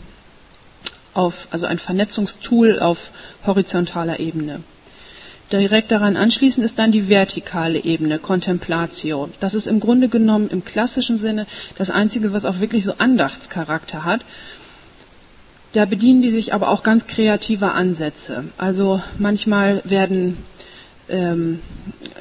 Auf, 1.12 1.48
also 1.50 1.66
ein 1.66 1.78
Vernetzungstool 1.78 2.78
auf 2.78 3.10
horizontaler 3.44 4.20
Ebene. 4.20 4.60
Direkt 5.52 5.92
daran 5.92 6.16
anschließend 6.16 6.64
ist 6.64 6.78
dann 6.78 6.90
die 6.90 7.08
vertikale 7.08 7.78
Ebene, 7.78 8.18
Contemplatio. 8.18 9.28
Das 9.38 9.54
ist 9.54 9.68
im 9.68 9.78
Grunde 9.78 10.08
genommen 10.08 10.48
im 10.50 10.64
klassischen 10.64 11.18
Sinne 11.18 11.46
das 11.78 11.90
Einzige, 11.90 12.32
was 12.32 12.44
auch 12.44 12.58
wirklich 12.58 12.84
so 12.84 12.94
Andachtscharakter 12.98 14.04
hat. 14.04 14.22
Da 15.72 15.84
bedienen 15.84 16.22
die 16.22 16.30
sich 16.30 16.52
aber 16.52 16.70
auch 16.70 16.82
ganz 16.82 17.06
kreativer 17.06 17.74
Ansätze. 17.74 18.44
Also 18.58 19.00
manchmal 19.18 19.82
werden 19.84 20.38
ähm, 21.08 21.60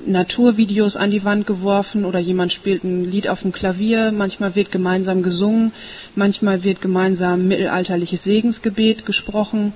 Naturvideos 0.05 0.95
an 0.95 1.09
die 1.09 1.23
Wand 1.23 1.47
geworfen 1.47 2.05
oder 2.05 2.19
jemand 2.19 2.53
spielt 2.53 2.83
ein 2.83 3.05
Lied 3.05 3.27
auf 3.27 3.41
dem 3.41 3.51
Klavier, 3.51 4.11
manchmal 4.11 4.55
wird 4.55 4.71
gemeinsam 4.71 5.23
gesungen, 5.23 5.71
manchmal 6.13 6.63
wird 6.63 6.81
gemeinsam 6.81 7.47
mittelalterliches 7.47 8.23
Segensgebet 8.23 9.05
gesprochen. 9.05 9.73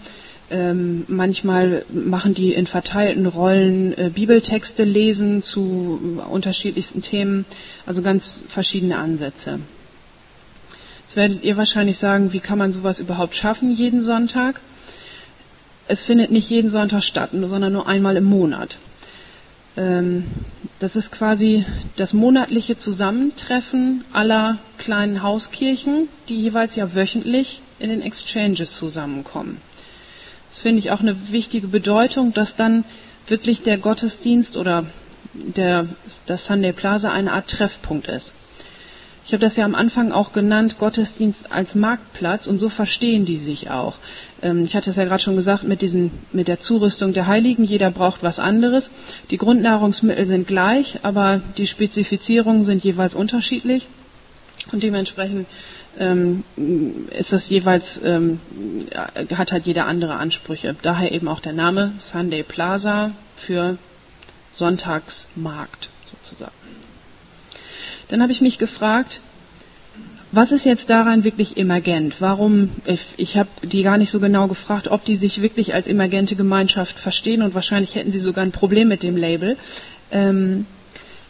Ähm, 0.51 1.03
manchmal 1.08 1.86
machen 1.89 2.34
die 2.34 2.53
in 2.53 2.65
verteilten 2.65 3.27
Rollen 3.27 3.96
äh, 3.98 4.10
Bibeltexte 4.10 4.84
lesen 4.84 5.44
zu 5.44 6.22
unterschiedlichsten 6.29 7.03
Themen, 7.03 7.46
also 7.86 8.01
ganz 8.01 8.44
verschiedene 8.48 8.98
Ansätze. 8.98 9.60
Jetzt 11.03 11.15
werdet 11.15 11.44
ihr 11.44 11.58
wahrscheinlich 11.58 12.00
sagen, 12.00 12.34
wie 12.34 12.39
kann 12.39 12.58
man 12.58 12.72
sowas 12.72 13.00
überhaupt 13.00 13.36
schaffen 13.36 13.72
jeden 13.72 14.01
Sonntag? 14.01 14.60
Es 15.88 16.03
findet 16.03 16.32
nicht 16.32 16.50
jeden 16.50 16.70
Sonntag 16.70 17.03
statt, 17.03 17.29
sondern 17.34 17.74
nur 17.74 17.88
einmal 17.88 18.18
im 18.18 18.25
Monat. 18.25 18.77
Ähm, 19.77 20.25
das 20.79 20.96
ist 20.96 21.12
quasi 21.12 21.65
das 21.96 22.13
monatliche 22.13 22.77
Zusammentreffen 22.77 24.03
aller 24.13 24.58
kleinen 24.77 25.22
Hauskirchen, 25.22 26.08
die 26.27 26.39
jeweils 26.39 26.75
ja 26.75 26.96
wöchentlich 26.96 27.62
in 27.79 27.89
den 27.89 28.01
Exchanges 28.01 28.77
zusammenkommen. 28.77 29.58
Das 30.50 30.62
finde 30.62 30.79
ich 30.79 30.91
auch 30.91 31.00
eine 31.00 31.32
wichtige 31.32 31.68
Bedeutung, 31.68 32.34
dass 32.34 32.56
dann 32.56 32.84
wirklich 33.27 33.62
der 33.62 33.77
Gottesdienst 33.77 34.58
oder 34.58 34.86
der, 35.34 35.86
das 36.25 36.46
Sunday 36.46 36.74
Plaza 36.74 37.12
eine 37.12 37.34
Art 37.34 37.50
Treffpunkt 37.50 38.08
ist. 38.08 38.34
Ich 39.25 39.34
habe 39.34 39.41
das 39.41 39.58
ja 39.58 39.65
am 39.65 39.75
Anfang 39.75 40.12
auch 40.12 40.34
genannt, 40.34 40.79
Gottesdienst 40.79 41.51
als 41.51 41.75
Marktplatz 41.75 42.48
und 42.48 42.58
so 42.58 42.68
verstehen 42.68 43.25
die 43.25 43.38
sich 43.38 43.70
auch. 43.70 43.98
Ähm, 44.41 44.65
ich 44.65 44.75
hatte 44.75 44.89
es 44.89 44.96
ja 44.96 45.06
gerade 45.06 45.22
schon 45.22 45.36
gesagt, 45.36 45.65
mit, 45.65 45.84
diesen, 45.84 46.10
mit 46.32 46.48
der 46.48 46.60
Zurüstung 46.60 47.13
der 47.13 47.27
Heiligen, 47.27 47.63
jeder 47.63 47.91
braucht 47.91 48.24
was 48.24 48.39
anderes. 48.39 48.89
Die 49.29 49.38
Grundnahrungsmittel 49.38 50.25
sind 50.25 50.48
gleich, 50.48 51.01
aber 51.03 51.41
die 51.58 51.68
Spezifizierungen 51.68 52.63
sind 52.63 52.84
jeweils 52.84 53.13
unterschiedlich 53.13 53.88
und 54.72 54.82
dementsprechend 54.82 55.46
ist 55.98 57.34
das 57.34 57.50
jeweils, 57.50 58.01
ähm, 58.03 58.39
hat 59.36 59.51
halt 59.51 59.65
jeder 59.65 59.86
andere 59.86 60.15
Ansprüche. 60.15 60.75
Daher 60.81 61.12
eben 61.12 61.27
auch 61.27 61.39
der 61.39 61.53
Name 61.53 61.93
Sunday 61.98 62.43
Plaza 62.43 63.12
für 63.36 63.77
Sonntagsmarkt 64.51 65.89
sozusagen. 66.10 66.51
Dann 68.08 68.22
habe 68.22 68.31
ich 68.31 68.41
mich 68.41 68.58
gefragt, 68.58 69.22
was 70.31 70.51
ist 70.51 70.63
jetzt 70.63 70.89
daran 70.89 71.24
wirklich 71.24 71.58
emergent? 71.58 72.22
Warum, 72.22 72.69
ich, 72.86 73.05
ich 73.17 73.38
habe 73.38 73.50
die 73.63 73.81
gar 73.81 73.98
nicht 73.98 74.12
so 74.12 74.19
genau 74.19 74.48
gefragt, 74.48 74.88
ob 74.88 75.03
die 75.03 75.15
sich 75.15 75.41
wirklich 75.41 75.74
als 75.74 75.88
emergente 75.88 76.36
Gemeinschaft 76.36 77.00
verstehen 77.00 77.41
und 77.41 77.55
wahrscheinlich 77.55 77.96
hätten 77.96 78.12
sie 78.12 78.19
sogar 78.19 78.43
ein 78.43 78.51
Problem 78.51 78.88
mit 78.88 79.01
dem 79.01 79.17
Label. 79.17 79.58
Ähm, 80.12 80.65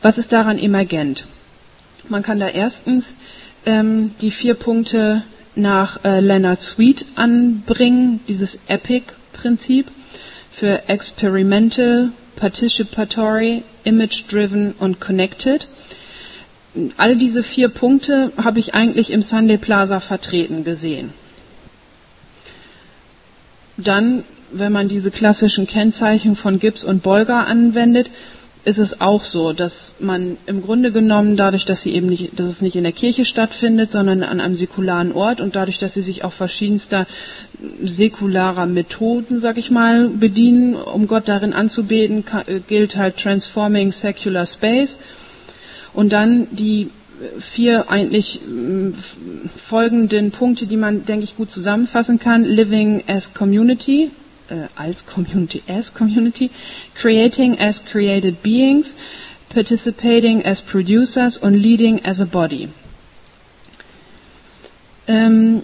was 0.01 0.17
ist 0.17 0.33
daran 0.33 0.59
emergent? 0.59 1.25
Man 2.09 2.23
kann 2.23 2.39
da 2.39 2.47
erstens 2.47 3.15
ähm, 3.65 4.11
die 4.21 4.31
vier 4.31 4.53
Punkte 4.53 5.23
nach 5.55 6.03
äh, 6.03 6.19
Leonard 6.19 6.61
Sweet 6.61 7.05
anbringen, 7.15 8.19
dieses 8.27 8.59
EPIC-Prinzip 8.67 9.87
für 10.51 10.87
Experimental, 10.87 12.09
Participatory, 12.35 13.63
Image-Driven 13.83 14.73
und 14.79 14.99
Connected. 14.99 15.67
All 16.97 17.15
diese 17.15 17.43
vier 17.43 17.69
Punkte 17.69 18.31
habe 18.41 18.59
ich 18.59 18.73
eigentlich 18.73 19.11
im 19.11 19.21
Sunday 19.21 19.57
Plaza 19.57 19.99
vertreten 19.99 20.63
gesehen. 20.63 21.13
Dann, 23.77 24.23
wenn 24.51 24.71
man 24.71 24.87
diese 24.87 25.11
klassischen 25.11 25.67
Kennzeichen 25.67 26.35
von 26.35 26.59
Gibbs 26.59 26.83
und 26.83 27.01
Bolger 27.01 27.47
anwendet, 27.47 28.09
ist 28.65 28.77
es 28.77 28.99
auch 28.99 29.23
so, 29.23 29.53
dass 29.53 29.95
man 29.99 30.37
im 30.45 30.61
Grunde 30.61 30.91
genommen 30.91 31.37
dadurch, 31.37 31.65
dass 31.65 31.81
sie 31.81 31.93
eben 31.93 32.07
nicht, 32.07 32.37
dass 32.39 32.47
es 32.47 32.61
nicht 32.61 32.75
in 32.75 32.83
der 32.83 32.91
Kirche 32.91 33.23
stattfindet, 33.23 33.91
sondern 33.91 34.21
an 34.21 34.41
einem 34.41 34.55
säkularen 34.55 35.13
Ort 35.13 35.39
und 35.39 35.55
dadurch, 35.55 35.77
dass 35.77 35.93
sie 35.93 36.01
sich 36.01 36.23
auch 36.23 36.33
verschiedenster 36.33 37.07
säkularer 37.83 38.65
Methoden, 38.65 39.39
sag 39.39 39.57
ich 39.57 39.71
mal, 39.71 40.09
bedienen, 40.09 40.75
um 40.75 41.07
Gott 41.07 41.29
darin 41.29 41.53
anzubeten, 41.53 42.25
gilt 42.67 42.97
halt 42.97 43.17
Transforming 43.17 43.91
Secular 43.91 44.45
Space. 44.45 44.97
Und 45.93 46.13
dann 46.13 46.47
die 46.51 46.89
vier 47.39 47.89
eigentlich 47.89 48.39
folgenden 49.57 50.31
Punkte, 50.31 50.67
die 50.67 50.77
man, 50.77 51.05
denke 51.05 51.23
ich, 51.23 51.35
gut 51.35 51.51
zusammenfassen 51.51 52.19
kann. 52.19 52.43
Living 52.45 53.03
as 53.07 53.33
Community, 53.33 54.11
äh, 54.49 54.67
als 54.75 55.05
Community, 55.05 55.61
as 55.67 55.93
Community, 55.93 56.49
creating 56.95 57.59
as 57.59 57.83
created 57.83 58.41
beings, 58.43 58.97
participating 59.49 60.45
as 60.45 60.61
producers 60.61 61.37
und 61.37 61.53
leading 61.55 62.03
as 62.05 62.21
a 62.21 62.25
body. 62.25 62.69
Ähm, 65.07 65.63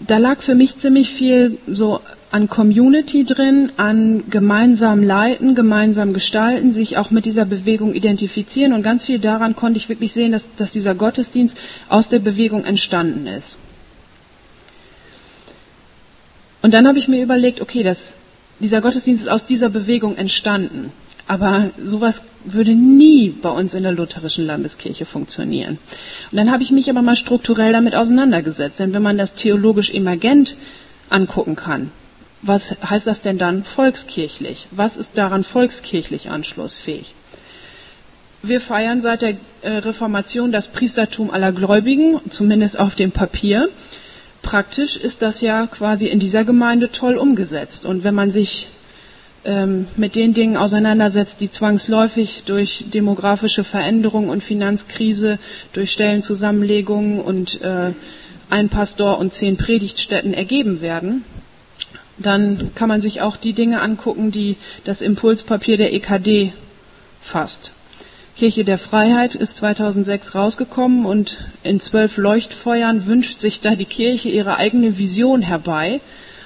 da 0.00 0.18
lag 0.18 0.42
für 0.42 0.54
mich 0.54 0.76
ziemlich 0.76 1.10
viel 1.10 1.58
so 1.66 2.00
an 2.30 2.48
Community 2.48 3.24
drin, 3.24 3.70
an 3.76 4.24
gemeinsam 4.28 5.02
leiten, 5.04 5.54
gemeinsam 5.54 6.12
gestalten, 6.12 6.72
sich 6.72 6.98
auch 6.98 7.12
mit 7.12 7.26
dieser 7.26 7.44
Bewegung 7.44 7.94
identifizieren 7.94 8.72
und 8.72 8.82
ganz 8.82 9.04
viel 9.04 9.20
daran 9.20 9.54
konnte 9.54 9.76
ich 9.76 9.88
wirklich 9.88 10.12
sehen, 10.12 10.32
dass, 10.32 10.44
dass 10.56 10.72
dieser 10.72 10.96
Gottesdienst 10.96 11.58
aus 11.88 12.08
der 12.08 12.18
Bewegung 12.18 12.64
entstanden 12.64 13.28
ist. 13.28 13.56
Und 16.64 16.72
dann 16.72 16.88
habe 16.88 16.98
ich 16.98 17.08
mir 17.08 17.22
überlegt, 17.22 17.60
okay, 17.60 17.82
das, 17.82 18.14
dieser 18.58 18.80
Gottesdienst 18.80 19.24
ist 19.24 19.28
aus 19.28 19.44
dieser 19.44 19.68
Bewegung 19.68 20.16
entstanden. 20.16 20.92
Aber 21.26 21.68
sowas 21.82 22.22
würde 22.46 22.72
nie 22.72 23.28
bei 23.28 23.50
uns 23.50 23.74
in 23.74 23.82
der 23.82 23.92
lutherischen 23.92 24.46
Landeskirche 24.46 25.04
funktionieren. 25.04 25.76
Und 26.32 26.38
dann 26.38 26.50
habe 26.50 26.62
ich 26.62 26.70
mich 26.70 26.88
aber 26.88 27.02
mal 27.02 27.16
strukturell 27.16 27.74
damit 27.74 27.94
auseinandergesetzt. 27.94 28.80
Denn 28.80 28.94
wenn 28.94 29.02
man 29.02 29.18
das 29.18 29.34
theologisch 29.34 29.90
emergent 29.90 30.56
angucken 31.10 31.54
kann, 31.54 31.90
was 32.40 32.74
heißt 32.88 33.08
das 33.08 33.20
denn 33.20 33.36
dann 33.36 33.62
volkskirchlich? 33.62 34.66
Was 34.70 34.96
ist 34.96 35.18
daran 35.18 35.44
volkskirchlich 35.44 36.30
anschlussfähig? 36.30 37.14
Wir 38.42 38.62
feiern 38.62 39.02
seit 39.02 39.20
der 39.20 39.36
äh, 39.60 39.68
Reformation 39.68 40.50
das 40.50 40.68
Priestertum 40.68 41.30
aller 41.30 41.52
Gläubigen, 41.52 42.22
zumindest 42.30 42.78
auf 42.78 42.94
dem 42.94 43.12
Papier. 43.12 43.68
Praktisch 44.44 44.96
ist 44.98 45.22
das 45.22 45.40
ja 45.40 45.66
quasi 45.66 46.06
in 46.06 46.20
dieser 46.20 46.44
Gemeinde 46.44 46.90
toll 46.90 47.16
umgesetzt. 47.16 47.86
Und 47.86 48.04
wenn 48.04 48.14
man 48.14 48.30
sich 48.30 48.68
ähm, 49.46 49.86
mit 49.96 50.16
den 50.16 50.34
Dingen 50.34 50.58
auseinandersetzt, 50.58 51.40
die 51.40 51.50
zwangsläufig 51.50 52.42
durch 52.44 52.84
demografische 52.92 53.64
Veränderungen 53.64 54.28
und 54.28 54.44
Finanzkrise, 54.44 55.38
durch 55.72 55.92
Stellenzusammenlegungen 55.92 57.20
und 57.20 57.62
äh, 57.62 57.92
ein 58.50 58.68
Pastor 58.68 59.18
und 59.18 59.32
zehn 59.32 59.56
Predigtstätten 59.56 60.34
ergeben 60.34 60.82
werden, 60.82 61.24
dann 62.18 62.70
kann 62.74 62.90
man 62.90 63.00
sich 63.00 63.22
auch 63.22 63.38
die 63.38 63.54
Dinge 63.54 63.80
angucken, 63.80 64.30
die 64.30 64.56
das 64.84 65.00
Impulspapier 65.00 65.78
der 65.78 65.94
EKD 65.94 66.52
fasst. 67.22 67.72
Kirche 68.36 68.64
der 68.64 68.78
Freiheit 68.78 69.36
ist 69.36 69.58
2006 69.58 70.34
rausgekommen 70.34 71.06
und 71.06 71.46
in 71.62 71.78
zwölf 71.78 72.16
Leuchtfeuern 72.16 73.06
wünscht 73.06 73.38
sich 73.38 73.60
da 73.60 73.76
die 73.76 73.84
Kirche 73.84 74.28
ihre 74.28 74.56
eigene 74.56 74.98
Vision 74.98 75.40
herbei. 75.40 76.00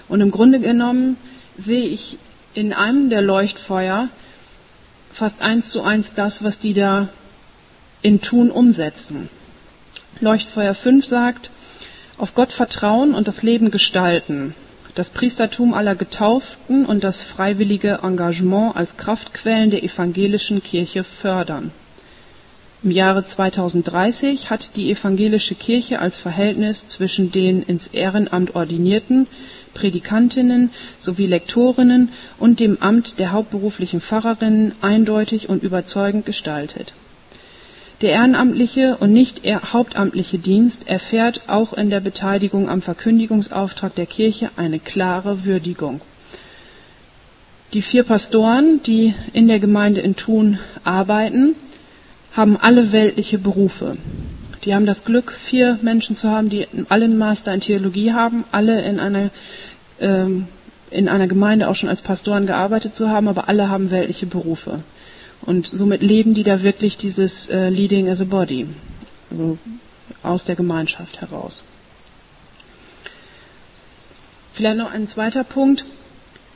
Und 0.07 0.21
im 0.21 0.31
Grunde 0.31 0.61
genommen 0.61 1.17
sehe 1.57 1.89
ich 1.89 2.19
in 2.53 2.75
einem 2.75 3.09
der 3.09 3.23
Leuchtfeuer 3.23 4.09
fast 5.11 5.41
eins 5.41 5.71
zu 5.71 5.83
eins 5.83 6.13
das, 6.13 6.45
was 6.45 6.61
die 6.61 6.75
da 6.75 7.09
in 8.03 8.21
Tun 8.21 8.51
umsetzen. 8.51 9.31
Leuchtfeuer 10.21 10.75
5 10.75 11.07
sagt, 11.07 11.51
auf 12.19 12.35
Gott 12.35 12.53
vertrauen 12.53 13.15
und 13.15 13.29
das 13.29 13.43
Leben 13.43 13.71
gestalten, 13.71 14.55
das 14.99 15.11
Priestertum 15.11 15.75
aller 15.75 15.95
Getauften 15.95 16.85
und 16.85 17.05
das 17.05 17.21
freiwillige 17.21 18.01
Engagement 18.03 18.75
als 18.75 18.97
Kraftquellen 18.97 19.71
der 19.71 19.85
evangelischen 19.85 20.61
Kirche 20.61 21.05
fördern. 21.05 21.71
Im 22.83 22.91
Jahre 22.91 23.25
2030 23.25 24.51
hat 24.51 24.75
die 24.75 24.91
evangelische 24.91 25.55
Kirche 25.55 26.01
als 26.01 26.19
Verhältnis 26.19 26.89
zwischen 26.89 27.31
den 27.31 27.63
ins 27.63 27.87
Ehrenamt 27.87 28.57
ordinierten 28.57 29.29
Predikantinnen 29.73 30.71
sowie 30.99 31.27
Lektorinnen 31.27 32.09
und 32.41 32.59
dem 32.59 32.83
Amt 32.83 33.21
der 33.21 33.31
hauptberuflichen 33.31 34.01
Pfarrerinnen 34.01 34.73
eindeutig 34.81 35.49
und 35.49 35.63
überzeugend 35.63 36.27
gestaltet. 36.27 36.93
Der 38.01 38.11
ehrenamtliche 38.11 38.97
und 39.01 39.13
nicht 39.13 39.43
hauptamtliche 39.45 40.39
Dienst 40.39 40.89
erfährt 40.89 41.43
auch 41.49 41.73
in 41.73 41.91
der 41.91 41.99
Beteiligung 41.99 42.69
am 42.69 42.81
Verkündigungsauftrag 42.81 43.95
der 43.97 44.07
Kirche 44.07 44.51
eine 44.57 44.79
klare 44.79 45.45
Würdigung. 45.45 46.01
Die 47.73 47.83
vier 47.83 48.05
Pastoren, 48.05 48.81
die 48.85 49.15
in 49.33 49.49
der 49.49 49.59
Gemeinde 49.59 50.01
in 50.01 50.15
Thun 50.15 50.59
arbeiten, 50.85 51.57
haben 52.33 52.57
alle 52.57 52.93
weltliche 52.93 53.39
Berufe. 53.39 53.97
Die 54.65 54.75
haben 54.75 54.87
das 54.87 55.05
Glück, 55.05 55.33
vier 55.33 55.79
Menschen 55.83 56.15
zu 56.15 56.31
haben, 56.31 56.49
die 56.49 56.67
alle 56.89 57.05
einen 57.05 57.19
Master 57.19 57.53
in 57.53 57.61
Theologie 57.61 58.13
haben, 58.13 58.45
alle 58.53 58.81
in 58.83 59.01
einer 59.01 59.31
ähm, 60.01 60.47
in 60.91 61.09
einer 61.09 61.27
Gemeinde 61.27 61.69
auch 61.69 61.75
schon 61.75 61.89
als 61.89 62.01
Pastoren 62.01 62.47
gearbeitet 62.47 62.95
zu 62.95 63.11
haben, 63.11 63.29
aber 63.29 63.49
alle 63.49 63.69
haben 63.69 63.91
weltliche 63.91 64.27
Berufe. 64.27 64.81
Und 65.43 65.67
somit 65.67 66.03
leben 66.03 66.35
die 66.35 66.43
da 66.43 66.63
wirklich 66.63 66.97
dieses 66.97 67.49
äh, 67.49 67.69
Leading 67.69 68.09
as 68.09 68.21
a 68.21 68.25
Body, 68.25 68.67
also 69.31 69.59
aus 70.23 70.45
der 70.45 70.57
Gemeinschaft 70.57 71.21
heraus. 71.21 71.63
Vielleicht 74.53 74.79
noch 74.79 74.91
ein 74.91 75.07
zweiter 75.07 75.45
Punkt, 75.45 75.85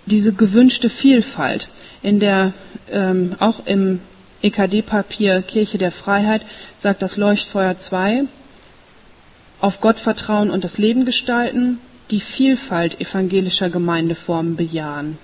diese 0.06 0.32
gewünschte 0.32 0.90
Vielfalt 0.90 1.68
in 2.02 2.18
der, 2.18 2.52
ähm, 2.90 3.36
auch 3.38 3.66
im 3.66 4.00
EKD-Papier 4.42 5.42
Kirche 5.42 5.78
der 5.78 5.92
Freiheit 5.92 6.42
sagt 6.78 7.00
das 7.00 7.16
Leuchtfeuer 7.16 7.78
2, 7.78 8.24
auf 9.60 9.80
Gott 9.80 10.00
vertrauen 10.00 10.50
und 10.50 10.64
das 10.64 10.78
Leben 10.78 11.04
gestalten, 11.04 11.78
die 12.10 12.20
Vielfalt 12.20 13.00
evangelischer 13.00 13.70
Gemeindeformen 13.70 14.56
bejahen. 14.56 15.16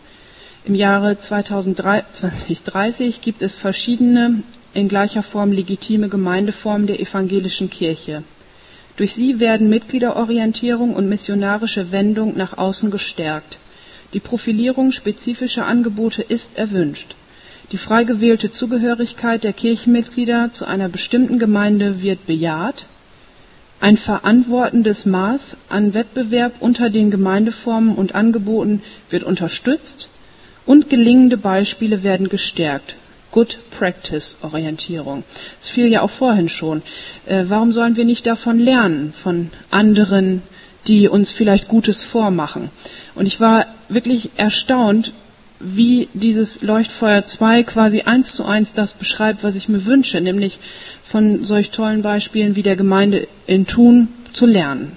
Im 0.64 0.74
Jahre 0.74 1.18
2030 1.18 3.20
gibt 3.20 3.42
es 3.42 3.56
verschiedene 3.56 4.42
in 4.74 4.88
gleicher 4.88 5.22
Form 5.22 5.52
legitime 5.52 6.08
Gemeindeformen 6.08 6.86
der 6.86 7.00
evangelischen 7.00 7.70
Kirche. 7.70 8.22
Durch 8.96 9.14
sie 9.14 9.40
werden 9.40 9.70
Mitgliederorientierung 9.70 10.94
und 10.94 11.08
missionarische 11.08 11.90
Wendung 11.92 12.36
nach 12.36 12.58
außen 12.58 12.90
gestärkt. 12.90 13.58
Die 14.12 14.20
Profilierung 14.20 14.92
spezifischer 14.92 15.66
Angebote 15.66 16.22
ist 16.22 16.58
erwünscht. 16.58 17.14
Die 17.72 17.78
frei 17.78 18.04
gewählte 18.04 18.50
Zugehörigkeit 18.50 19.44
der 19.44 19.52
Kirchenmitglieder 19.52 20.52
zu 20.52 20.66
einer 20.66 20.88
bestimmten 20.88 21.38
Gemeinde 21.38 22.02
wird 22.02 22.26
bejaht 22.26 22.86
ein 23.80 23.96
verantwortendes 23.96 25.06
Maß 25.06 25.56
an 25.68 25.94
Wettbewerb 25.94 26.54
unter 26.58 26.90
den 26.90 27.12
Gemeindeformen 27.12 27.94
und 27.94 28.16
Angeboten 28.16 28.82
wird 29.08 29.22
unterstützt 29.22 30.08
und 30.68 30.90
gelingende 30.90 31.38
Beispiele 31.38 32.02
werden 32.02 32.28
gestärkt. 32.28 32.94
Good 33.30 33.58
Practice 33.70 34.36
Orientierung. 34.42 35.24
Das 35.58 35.70
fiel 35.70 35.86
ja 35.86 36.02
auch 36.02 36.10
vorhin 36.10 36.50
schon. 36.50 36.82
Äh, 37.24 37.44
warum 37.48 37.72
sollen 37.72 37.96
wir 37.96 38.04
nicht 38.04 38.26
davon 38.26 38.58
lernen, 38.58 39.14
von 39.14 39.50
anderen, 39.70 40.42
die 40.86 41.08
uns 41.08 41.32
vielleicht 41.32 41.68
Gutes 41.68 42.02
vormachen? 42.02 42.70
Und 43.14 43.24
ich 43.24 43.40
war 43.40 43.64
wirklich 43.88 44.30
erstaunt, 44.36 45.12
wie 45.58 46.08
dieses 46.12 46.60
Leuchtfeuer 46.60 47.24
2 47.24 47.62
quasi 47.62 48.02
eins 48.02 48.36
zu 48.36 48.44
eins 48.44 48.74
das 48.74 48.92
beschreibt, 48.92 49.42
was 49.42 49.56
ich 49.56 49.70
mir 49.70 49.86
wünsche, 49.86 50.20
nämlich 50.20 50.58
von 51.02 51.44
solch 51.44 51.70
tollen 51.70 52.02
Beispielen 52.02 52.56
wie 52.56 52.62
der 52.62 52.76
Gemeinde 52.76 53.26
in 53.46 53.66
Thun 53.66 54.08
zu 54.34 54.44
lernen. 54.44 54.92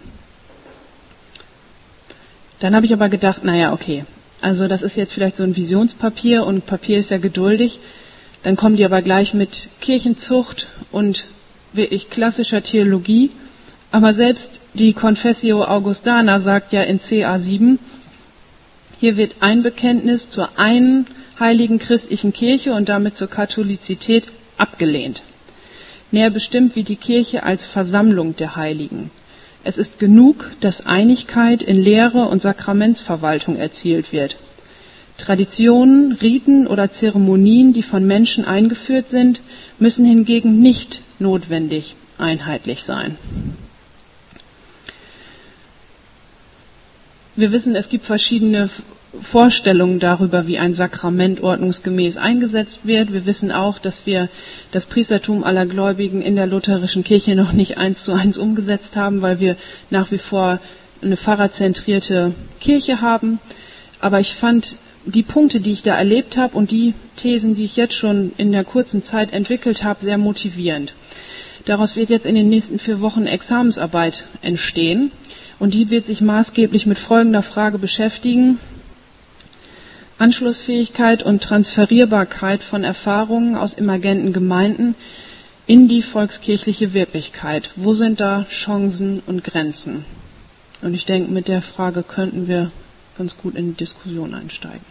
Dann 2.60 2.76
habe 2.76 2.86
ich 2.86 2.94
aber 2.94 3.08
gedacht, 3.08 3.46
naja, 3.46 3.72
okay, 3.72 4.04
also 4.42 4.68
das 4.68 4.82
ist 4.82 4.96
jetzt 4.96 5.14
vielleicht 5.14 5.38
so 5.38 5.44
ein 5.44 5.56
Visionspapier 5.56 6.46
und 6.46 6.66
Papier 6.66 6.98
ist 6.98 7.12
ja 7.12 7.18
geduldig. 7.18 7.80
Dann 8.44 8.56
kommen 8.56 8.76
die 8.76 8.86
aber 8.86 9.02
gleich 9.02 9.34
mit 9.34 9.70
Kirchenzucht 9.82 10.68
und 10.92 11.26
wirklich 11.74 12.10
klassischer 12.10 12.64
Theologie. 12.64 13.30
Aber 13.92 14.14
selbst 14.14 14.62
die 14.74 14.94
Confessio 14.94 15.64
Augustana 15.64 16.40
sagt 16.40 16.72
ja 16.72 16.82
in 16.82 17.00
CA7, 17.00 17.78
hier 19.00 19.18
wird 19.18 19.36
ein 19.42 19.64
Bekenntnis 19.64 20.30
zur 20.30 20.50
einen 20.58 21.08
heiligen 21.40 21.80
christlichen 21.80 22.34
Kirche 22.34 22.74
und 22.74 22.90
damit 22.90 23.18
zur 23.18 23.30
Katholizität 23.30 24.26
abgelehnt. 24.58 25.22
Näher 26.12 26.30
bestimmt 26.30 26.76
wie 26.76 26.84
die 26.84 26.96
Kirche 26.96 27.44
als 27.44 27.66
Versammlung 27.66 28.36
der 28.36 28.56
Heiligen. 28.56 29.12
Es 29.64 29.78
ist 29.78 30.00
genug, 30.00 30.52
dass 30.60 30.86
Einigkeit 30.88 31.62
in 31.62 31.82
Lehre 31.82 32.24
und 32.24 32.42
Sakramentsverwaltung 32.42 33.58
erzielt 33.58 34.12
wird. 34.12 34.38
Traditionen, 35.18 36.14
Riten 36.14 36.66
oder 36.66 36.90
Zeremonien, 36.90 37.74
die 37.74 37.84
von 37.84 38.08
Menschen 38.08 38.44
eingeführt 38.46 39.10
sind, 39.10 39.40
müssen 39.78 40.06
hingegen 40.06 40.60
nicht 40.62 41.02
notwendig 41.20 41.96
einheitlich 42.18 42.84
sein. 42.84 43.18
Wir 47.36 47.52
wissen, 47.52 47.76
es 47.76 47.90
gibt 47.90 48.06
verschiedene 48.06 48.70
Vorstellungen 49.20 50.00
darüber, 50.00 50.48
wie 50.48 50.58
ein 50.58 50.74
Sakrament 50.74 51.42
ordnungsgemäß 51.42 52.18
eingesetzt 52.18 52.86
wird. 52.86 53.12
Wir 53.12 53.26
wissen 53.26 53.52
auch, 53.52 53.78
dass 53.78 54.06
wir 54.06 54.30
das 54.72 54.86
Priestertum 54.86 55.44
aller 55.44 55.66
Gläubigen 55.66 56.22
in 56.22 56.36
der 56.36 56.48
lutherischen 56.48 57.04
Kirche 57.04 57.36
noch 57.36 57.52
nicht 57.52 57.78
eins 57.78 58.04
zu 58.04 58.14
eins 58.14 58.38
umgesetzt 58.38 58.96
haben, 58.96 59.22
weil 59.22 59.40
wir 59.40 59.58
nach 59.90 60.12
wie 60.12 60.18
vor 60.18 60.60
eine 61.02 61.18
pfarrerzentrierte 61.18 62.34
Kirche 62.62 63.02
haben. 63.02 63.40
Aber 64.00 64.20
ich 64.20 64.36
fand 64.36 64.78
die 65.06 65.24
Punkte, 65.24 65.60
die 65.60 65.72
ich 65.72 65.82
da 65.82 65.96
erlebt 65.96 66.38
habe 66.38 66.56
und 66.56 66.72
die 66.72 66.94
Thesen, 67.16 67.56
die 67.56 67.66
ich 67.66 67.76
jetzt 67.76 67.96
schon 67.96 68.32
in 68.38 68.52
der 68.52 68.64
kurzen 68.64 69.04
Zeit 69.04 69.34
entwickelt 69.34 69.84
habe, 69.84 70.02
sehr 70.02 70.18
motivierend. 70.18 70.94
Daraus 71.66 71.96
wird 71.96 72.10
jetzt 72.10 72.26
in 72.26 72.36
den 72.36 72.50
nächsten 72.50 72.80
vier 72.80 73.02
Wochen 73.02 73.26
Examensarbeit 73.26 74.26
entstehen 74.42 75.12
und 75.60 75.74
die 75.74 75.90
wird 75.90 76.06
sich 76.06 76.22
maßgeblich 76.22 76.86
mit 76.86 76.98
folgender 76.98 77.44
Frage 77.44 77.78
beschäftigen. 77.78 78.58
Anschlussfähigkeit 80.22 81.24
und 81.24 81.42
Transferierbarkeit 81.42 82.62
von 82.62 82.84
Erfahrungen 82.84 83.56
aus 83.56 83.74
emergenten 83.74 84.34
Gemeinden 84.34 84.94
in 85.66 85.88
die 85.88 86.04
volkskirchliche 86.04 86.94
Wirklichkeit. 86.94 87.72
Wo 87.76 87.96
sind 87.96 88.20
da 88.20 88.46
Chancen 88.48 89.24
und 89.26 89.44
Grenzen? 89.44 90.06
Und 90.84 90.94
ich 90.94 91.06
denke, 91.06 91.32
mit 91.32 91.48
der 91.48 91.64
Frage 91.64 92.04
könnten 92.04 92.48
wir 92.48 92.72
ganz 93.18 93.36
gut 93.36 93.56
in 93.56 93.72
die 93.72 93.78
Diskussion 93.78 94.36
einsteigen. 94.36 94.86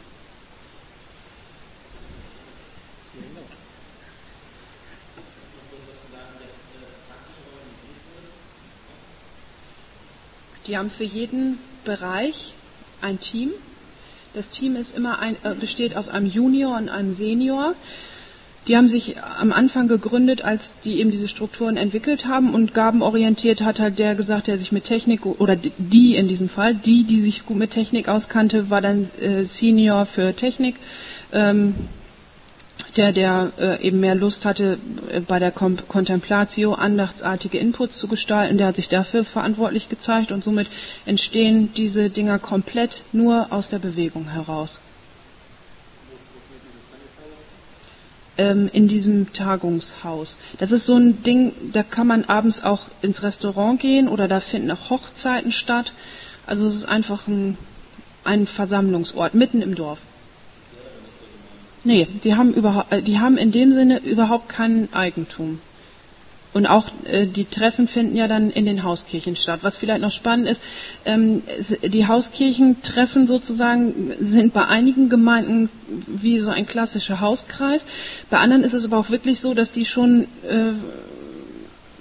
Die 10.66 10.76
haben 10.76 10.90
für 10.90 11.04
jeden 11.04 11.58
Bereich 11.84 12.52
ein 13.00 13.20
Team. 13.20 13.50
Das 14.34 14.50
Team 14.50 14.76
ist 14.76 14.96
immer 14.96 15.18
ein, 15.18 15.36
äh, 15.42 15.54
besteht 15.54 15.96
aus 15.96 16.08
einem 16.08 16.26
Junior 16.26 16.76
und 16.76 16.88
einem 16.88 17.12
Senior. 17.12 17.74
Die 18.68 18.76
haben 18.76 18.88
sich 18.88 19.16
am 19.38 19.52
Anfang 19.52 19.88
gegründet, 19.88 20.42
als 20.42 20.74
die 20.84 21.00
eben 21.00 21.10
diese 21.10 21.28
Strukturen 21.28 21.76
entwickelt 21.76 22.26
haben 22.26 22.52
und 22.52 22.74
gabenorientiert 22.74 23.62
hat 23.62 23.80
halt 23.80 23.98
der 23.98 24.14
gesagt, 24.14 24.46
der 24.46 24.58
sich 24.58 24.70
mit 24.70 24.84
Technik 24.84 25.24
oder 25.24 25.56
die 25.56 26.14
in 26.14 26.28
diesem 26.28 26.48
Fall, 26.48 26.74
die, 26.74 27.04
die 27.04 27.20
sich 27.20 27.46
gut 27.46 27.56
mit 27.56 27.70
Technik 27.70 28.08
auskannte, 28.08 28.70
war 28.70 28.82
dann 28.82 29.08
äh, 29.20 29.44
Senior 29.44 30.04
für 30.04 30.36
Technik. 30.36 30.76
Ähm, 31.32 31.74
der, 32.96 33.12
der 33.12 33.52
äh, 33.58 33.82
eben 33.86 34.00
mehr 34.00 34.14
Lust 34.14 34.44
hatte, 34.44 34.78
äh, 35.10 35.20
bei 35.20 35.38
der 35.38 35.50
Kom 35.50 35.76
Contemplatio 35.88 36.74
andachtsartige 36.74 37.58
Inputs 37.58 37.98
zu 37.98 38.08
gestalten, 38.08 38.58
der 38.58 38.68
hat 38.68 38.76
sich 38.76 38.88
dafür 38.88 39.24
verantwortlich 39.24 39.88
gezeigt 39.88 40.32
und 40.32 40.42
somit 40.42 40.68
entstehen 41.06 41.72
diese 41.74 42.10
Dinger 42.10 42.38
komplett 42.38 43.02
nur 43.12 43.48
aus 43.50 43.68
der 43.68 43.78
Bewegung 43.78 44.28
heraus. 44.30 44.80
Ähm, 48.38 48.70
in 48.72 48.88
diesem 48.88 49.32
Tagungshaus. 49.32 50.38
Das 50.58 50.72
ist 50.72 50.86
so 50.86 50.96
ein 50.96 51.22
Ding, 51.22 51.52
da 51.72 51.82
kann 51.82 52.06
man 52.06 52.24
abends 52.24 52.64
auch 52.64 52.82
ins 53.02 53.22
Restaurant 53.22 53.80
gehen 53.80 54.08
oder 54.08 54.28
da 54.28 54.40
finden 54.40 54.70
auch 54.70 54.90
Hochzeiten 54.90 55.52
statt. 55.52 55.92
Also 56.46 56.66
es 56.66 56.76
ist 56.76 56.84
einfach 56.86 57.28
ein, 57.28 57.58
ein 58.24 58.46
Versammlungsort 58.46 59.34
mitten 59.34 59.62
im 59.62 59.74
Dorf. 59.74 59.98
Nee, 61.82 62.06
die 62.24 62.34
haben, 62.34 62.52
überhaupt, 62.52 62.92
äh, 62.92 63.02
die 63.02 63.18
haben 63.18 63.38
in 63.38 63.52
dem 63.52 63.72
Sinne 63.72 63.98
überhaupt 63.98 64.48
kein 64.48 64.92
Eigentum. 64.92 65.60
Und 66.52 66.66
auch 66.66 66.88
äh, 67.04 67.26
die 67.26 67.44
Treffen 67.44 67.86
finden 67.86 68.16
ja 68.16 68.26
dann 68.26 68.50
in 68.50 68.66
den 68.66 68.82
Hauskirchen 68.82 69.36
statt. 69.36 69.60
Was 69.62 69.76
vielleicht 69.76 70.00
noch 70.02 70.10
spannend 70.10 70.48
ist, 70.48 70.62
ähm, 71.04 71.42
die 71.82 72.08
Hauskirchentreffen 72.08 73.26
sozusagen 73.26 74.12
sind 74.18 74.52
bei 74.52 74.66
einigen 74.66 75.08
Gemeinden 75.08 75.68
wie 76.06 76.40
so 76.40 76.50
ein 76.50 76.66
klassischer 76.66 77.20
Hauskreis. 77.20 77.86
Bei 78.30 78.38
anderen 78.38 78.64
ist 78.64 78.74
es 78.74 78.84
aber 78.84 78.98
auch 78.98 79.10
wirklich 79.10 79.40
so, 79.40 79.54
dass 79.54 79.70
die 79.70 79.86
schon 79.86 80.24
äh, 80.48 80.72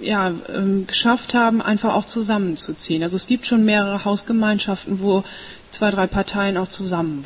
ja, 0.04 0.32
ähm, 0.52 0.86
geschafft 0.86 1.34
haben, 1.34 1.62
einfach 1.62 1.94
auch 1.94 2.04
zusammenzuziehen. 2.04 3.02
Also 3.02 3.16
es 3.16 3.28
gibt 3.28 3.46
schon 3.46 3.64
mehrere 3.64 4.04
Hausgemeinschaften, 4.04 5.00
wo 5.00 5.22
zwei, 5.70 5.90
drei 5.90 6.06
Parteien 6.06 6.56
auch 6.56 6.68
zusammen 6.68 7.24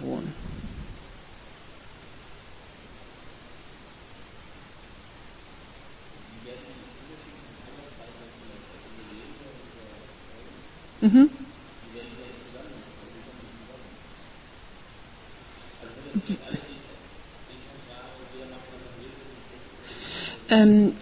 Mhm. 11.04 11.28
Ähm, 20.48 20.92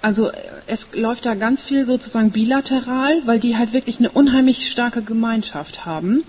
also 0.00 0.30
es 0.66 0.88
läuft 0.94 1.26
da 1.26 1.34
ganz 1.34 1.62
viel 1.62 1.86
sozusagen 1.86 2.30
bilateral, 2.30 3.20
weil 3.26 3.38
die 3.38 3.56
halt 3.56 3.72
wirklich 3.72 3.98
eine 3.98 4.10
unheimlich 4.10 4.70
starke 4.70 5.02
Gemeinschaft 5.02 5.84
haben. 5.84 6.24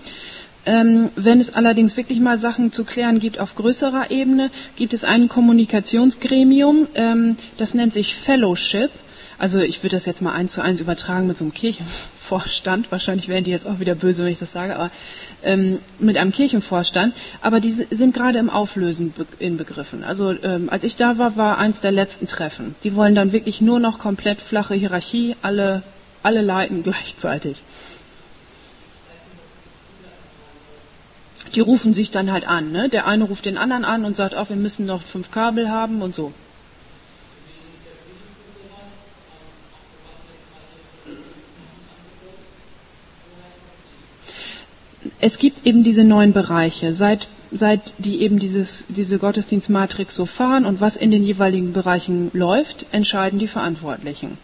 Ähm, 0.66 1.10
wenn 1.14 1.40
es 1.40 1.54
allerdings 1.54 1.96
wirklich 1.96 2.20
mal 2.20 2.38
Sachen 2.38 2.72
zu 2.72 2.84
klären 2.84 3.18
gibt 3.18 3.38
auf 3.38 3.54
größerer 3.54 4.10
Ebene, 4.10 4.50
gibt 4.74 4.92
es 4.92 5.04
ein 5.04 5.28
Kommunikationsgremium, 5.28 6.88
ähm, 6.96 7.36
das 7.56 7.72
nennt 7.72 7.94
sich 7.94 8.14
Fellowship. 8.14 8.90
Also 9.38 9.60
ich 9.60 9.82
würde 9.82 9.96
das 9.96 10.06
jetzt 10.06 10.22
mal 10.22 10.32
eins 10.32 10.54
zu 10.54 10.62
eins 10.62 10.80
übertragen 10.80 11.26
mit 11.26 11.36
so 11.36 11.44
einem 11.44 11.54
Kirchenvorstand. 12.26 12.90
Wahrscheinlich 12.90 13.28
werden 13.28 13.44
die 13.44 13.50
jetzt 13.50 13.66
auch 13.66 13.78
wieder 13.78 13.94
böse, 13.94 14.24
wenn 14.24 14.32
ich 14.32 14.38
das 14.38 14.52
sage, 14.52 14.74
aber 14.74 14.90
ähm, 15.42 15.78
mit 15.98 16.16
einem 16.16 16.32
Kirchenvorstand. 16.32 17.14
Aber 17.40 17.60
die 17.60 17.70
sind 17.70 18.14
gerade 18.14 18.38
im 18.38 18.50
Auflösen 18.50 19.14
inbegriffen. 19.38 20.04
Also 20.04 20.32
ähm, 20.42 20.68
als 20.70 20.84
ich 20.84 20.96
da 20.96 21.18
war, 21.18 21.36
war 21.36 21.58
eins 21.58 21.80
der 21.80 21.92
letzten 21.92 22.26
Treffen. 22.26 22.74
Die 22.82 22.94
wollen 22.94 23.14
dann 23.14 23.32
wirklich 23.32 23.60
nur 23.60 23.78
noch 23.78 23.98
komplett 23.98 24.40
flache 24.40 24.74
Hierarchie, 24.74 25.36
alle, 25.42 25.82
alle 26.22 26.42
leiten 26.42 26.82
gleichzeitig. 26.82 27.62
Die 31.54 31.60
rufen 31.60 31.94
sich 31.94 32.10
dann 32.10 32.32
halt 32.32 32.46
an. 32.46 32.72
Ne? 32.72 32.88
Der 32.88 33.06
eine 33.06 33.24
ruft 33.24 33.46
den 33.46 33.56
anderen 33.56 33.84
an 33.84 34.04
und 34.04 34.16
sagt, 34.16 34.34
auch 34.34 34.48
wir 34.48 34.56
müssen 34.56 34.84
noch 34.84 35.00
fünf 35.00 35.30
Kabel 35.30 35.70
haben 35.70 36.02
und 36.02 36.14
so. 36.14 36.32
Es 45.26 45.38
gibt 45.38 45.66
eben 45.66 45.82
diese 45.82 46.04
neuen 46.04 46.32
Bereiche. 46.32 46.92
Seit, 46.92 47.26
seit 47.50 47.94
die 47.98 48.20
eben 48.20 48.38
dieses, 48.38 48.84
diese 48.88 49.18
Gottesdienstmatrix 49.18 50.14
so 50.14 50.24
fahren 50.24 50.64
und 50.64 50.80
was 50.80 50.96
in 50.96 51.10
den 51.10 51.24
jeweiligen 51.24 51.72
Bereichen 51.72 52.30
läuft, 52.32 52.86
entscheiden 52.92 53.40
die 53.40 53.48
Verantwortlichen. 53.48 54.38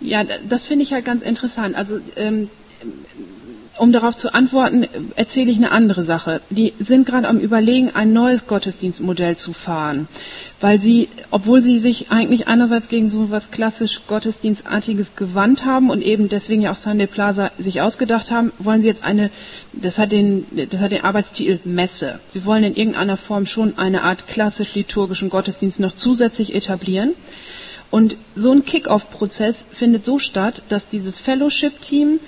Ja, 0.00 0.24
das 0.48 0.66
finde 0.66 0.82
ich 0.82 0.92
halt 0.92 1.04
ganz 1.04 1.22
interessant. 1.22 1.76
Also 1.76 2.00
ähm, 2.16 2.50
um 3.76 3.92
darauf 3.92 4.16
zu 4.16 4.34
antworten, 4.34 4.86
erzähle 5.16 5.50
ich 5.50 5.56
eine 5.56 5.72
andere 5.72 6.02
Sache. 6.02 6.40
Die 6.50 6.72
sind 6.78 7.06
gerade 7.06 7.28
am 7.28 7.38
Überlegen, 7.38 7.90
ein 7.94 8.12
neues 8.12 8.46
Gottesdienstmodell 8.46 9.36
zu 9.36 9.52
fahren, 9.52 10.06
weil 10.60 10.80
sie, 10.80 11.08
obwohl 11.30 11.60
sie 11.60 11.78
sich 11.78 12.10
eigentlich 12.10 12.46
einerseits 12.46 12.88
gegen 12.88 13.08
so 13.08 13.24
etwas 13.24 13.50
klassisch 13.50 14.02
Gottesdienstartiges 14.06 15.16
gewandt 15.16 15.64
haben 15.64 15.90
und 15.90 16.02
eben 16.02 16.28
deswegen 16.28 16.62
ja 16.62 16.70
auch 16.70 16.76
Sunday 16.76 17.08
Plaza 17.08 17.50
sich 17.58 17.80
ausgedacht 17.80 18.30
haben, 18.30 18.52
wollen 18.58 18.80
sie 18.80 18.88
jetzt 18.88 19.04
eine, 19.04 19.30
das 19.72 19.98
hat 19.98 20.12
den, 20.12 20.46
das 20.70 20.80
hat 20.80 20.92
den 20.92 21.04
Arbeitstitel 21.04 21.58
Messe. 21.64 22.20
Sie 22.28 22.44
wollen 22.44 22.64
in 22.64 22.76
irgendeiner 22.76 23.16
Form 23.16 23.44
schon 23.46 23.76
eine 23.76 24.02
Art 24.02 24.28
klassisch 24.28 24.74
liturgischen 24.74 25.30
Gottesdienst 25.30 25.80
noch 25.80 25.92
zusätzlich 25.92 26.54
etablieren. 26.54 27.14
Und 27.90 28.16
so 28.34 28.50
ein 28.50 28.64
Kick-off-Prozess 28.64 29.66
findet 29.70 30.04
so 30.04 30.18
statt, 30.18 30.62
dass 30.68 30.88
dieses 30.88 31.20
Fellowship-Team 31.20 32.18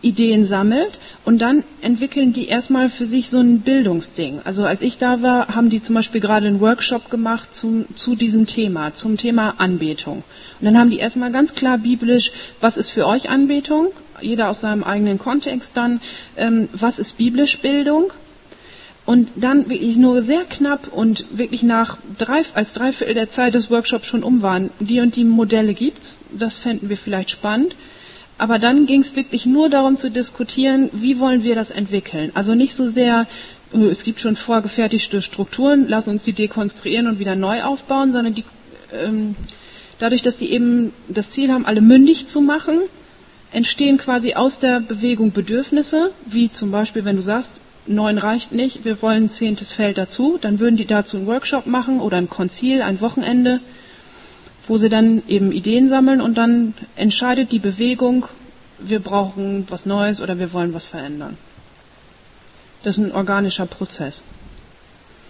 Ideen 0.00 0.44
sammelt 0.44 0.98
und 1.24 1.40
dann 1.40 1.64
entwickeln 1.80 2.32
die 2.32 2.48
erstmal 2.48 2.88
für 2.88 3.06
sich 3.06 3.28
so 3.28 3.38
ein 3.38 3.60
Bildungsding. 3.60 4.40
Also 4.44 4.64
als 4.64 4.82
ich 4.82 4.98
da 4.98 5.22
war, 5.22 5.48
haben 5.54 5.70
die 5.70 5.82
zum 5.82 5.94
Beispiel 5.94 6.20
gerade 6.20 6.46
einen 6.46 6.60
Workshop 6.60 7.10
gemacht 7.10 7.54
zu, 7.54 7.84
zu 7.94 8.14
diesem 8.14 8.46
Thema, 8.46 8.94
zum 8.94 9.16
Thema 9.16 9.54
Anbetung. 9.58 10.24
Und 10.60 10.66
dann 10.66 10.78
haben 10.78 10.90
die 10.90 10.98
erstmal 10.98 11.32
ganz 11.32 11.54
klar 11.54 11.78
biblisch, 11.78 12.32
was 12.60 12.76
ist 12.76 12.90
für 12.90 13.06
euch 13.06 13.30
Anbetung? 13.30 13.88
Jeder 14.20 14.48
aus 14.48 14.60
seinem 14.60 14.84
eigenen 14.84 15.18
Kontext 15.18 15.72
dann, 15.74 16.00
ähm, 16.36 16.68
was 16.72 16.98
ist 16.98 17.18
biblisch 17.18 17.58
Bildung? 17.58 18.12
Und 19.04 19.30
dann 19.34 19.68
wirklich 19.68 19.96
nur 19.96 20.22
sehr 20.22 20.44
knapp 20.44 20.92
und 20.92 21.24
wirklich 21.32 21.64
nach 21.64 21.98
drei, 22.18 22.42
als 22.54 22.72
Dreiviertel 22.72 23.14
der 23.14 23.28
Zeit 23.28 23.54
des 23.54 23.68
Workshops 23.68 24.06
schon 24.06 24.22
um 24.22 24.42
waren, 24.42 24.70
die 24.78 25.00
und 25.00 25.16
die 25.16 25.24
Modelle 25.24 25.74
gibt's, 25.74 26.20
das 26.30 26.58
fänden 26.58 26.88
wir 26.88 26.96
vielleicht 26.96 27.30
spannend. 27.30 27.74
Aber 28.42 28.58
dann 28.58 28.86
ging 28.86 29.02
es 29.02 29.14
wirklich 29.14 29.46
nur 29.46 29.68
darum 29.68 29.96
zu 29.96 30.10
diskutieren, 30.10 30.90
wie 30.92 31.20
wollen 31.20 31.44
wir 31.44 31.54
das 31.54 31.70
entwickeln. 31.70 32.32
Also 32.34 32.56
nicht 32.56 32.74
so 32.74 32.88
sehr, 32.88 33.28
es 33.72 34.02
gibt 34.02 34.18
schon 34.18 34.34
vorgefertigte 34.34 35.22
Strukturen, 35.22 35.86
lass 35.86 36.08
uns 36.08 36.24
die 36.24 36.32
dekonstruieren 36.32 37.06
und 37.06 37.20
wieder 37.20 37.36
neu 37.36 37.62
aufbauen, 37.62 38.10
sondern 38.10 38.34
die, 38.34 38.42
ähm, 38.92 39.36
dadurch, 40.00 40.22
dass 40.22 40.38
die 40.38 40.50
eben 40.50 40.92
das 41.06 41.30
Ziel 41.30 41.52
haben, 41.52 41.66
alle 41.66 41.80
mündig 41.80 42.26
zu 42.26 42.40
machen, 42.40 42.80
entstehen 43.52 43.96
quasi 43.96 44.34
aus 44.34 44.58
der 44.58 44.80
Bewegung 44.80 45.30
Bedürfnisse, 45.30 46.10
wie 46.26 46.50
zum 46.50 46.72
Beispiel, 46.72 47.04
wenn 47.04 47.14
du 47.14 47.22
sagst, 47.22 47.60
neun 47.86 48.18
reicht 48.18 48.50
nicht, 48.50 48.84
wir 48.84 49.00
wollen 49.02 49.26
ein 49.26 49.30
zehntes 49.30 49.70
Feld 49.70 49.98
dazu, 49.98 50.36
dann 50.40 50.58
würden 50.58 50.76
die 50.76 50.86
dazu 50.86 51.16
einen 51.16 51.28
Workshop 51.28 51.66
machen 51.66 52.00
oder 52.00 52.16
ein 52.16 52.28
Konzil, 52.28 52.82
ein 52.82 53.00
Wochenende 53.00 53.60
wo 54.66 54.76
sie 54.78 54.88
dann 54.88 55.22
eben 55.28 55.52
Ideen 55.52 55.88
sammeln 55.88 56.20
und 56.20 56.38
dann 56.38 56.74
entscheidet 56.96 57.52
die 57.52 57.58
Bewegung, 57.58 58.26
wir 58.78 59.00
brauchen 59.00 59.66
was 59.68 59.86
Neues 59.86 60.20
oder 60.20 60.38
wir 60.38 60.52
wollen 60.52 60.74
was 60.74 60.86
verändern. 60.86 61.36
Das 62.82 62.98
ist 62.98 63.04
ein 63.04 63.12
organischer 63.12 63.66
Prozess. 63.66 64.22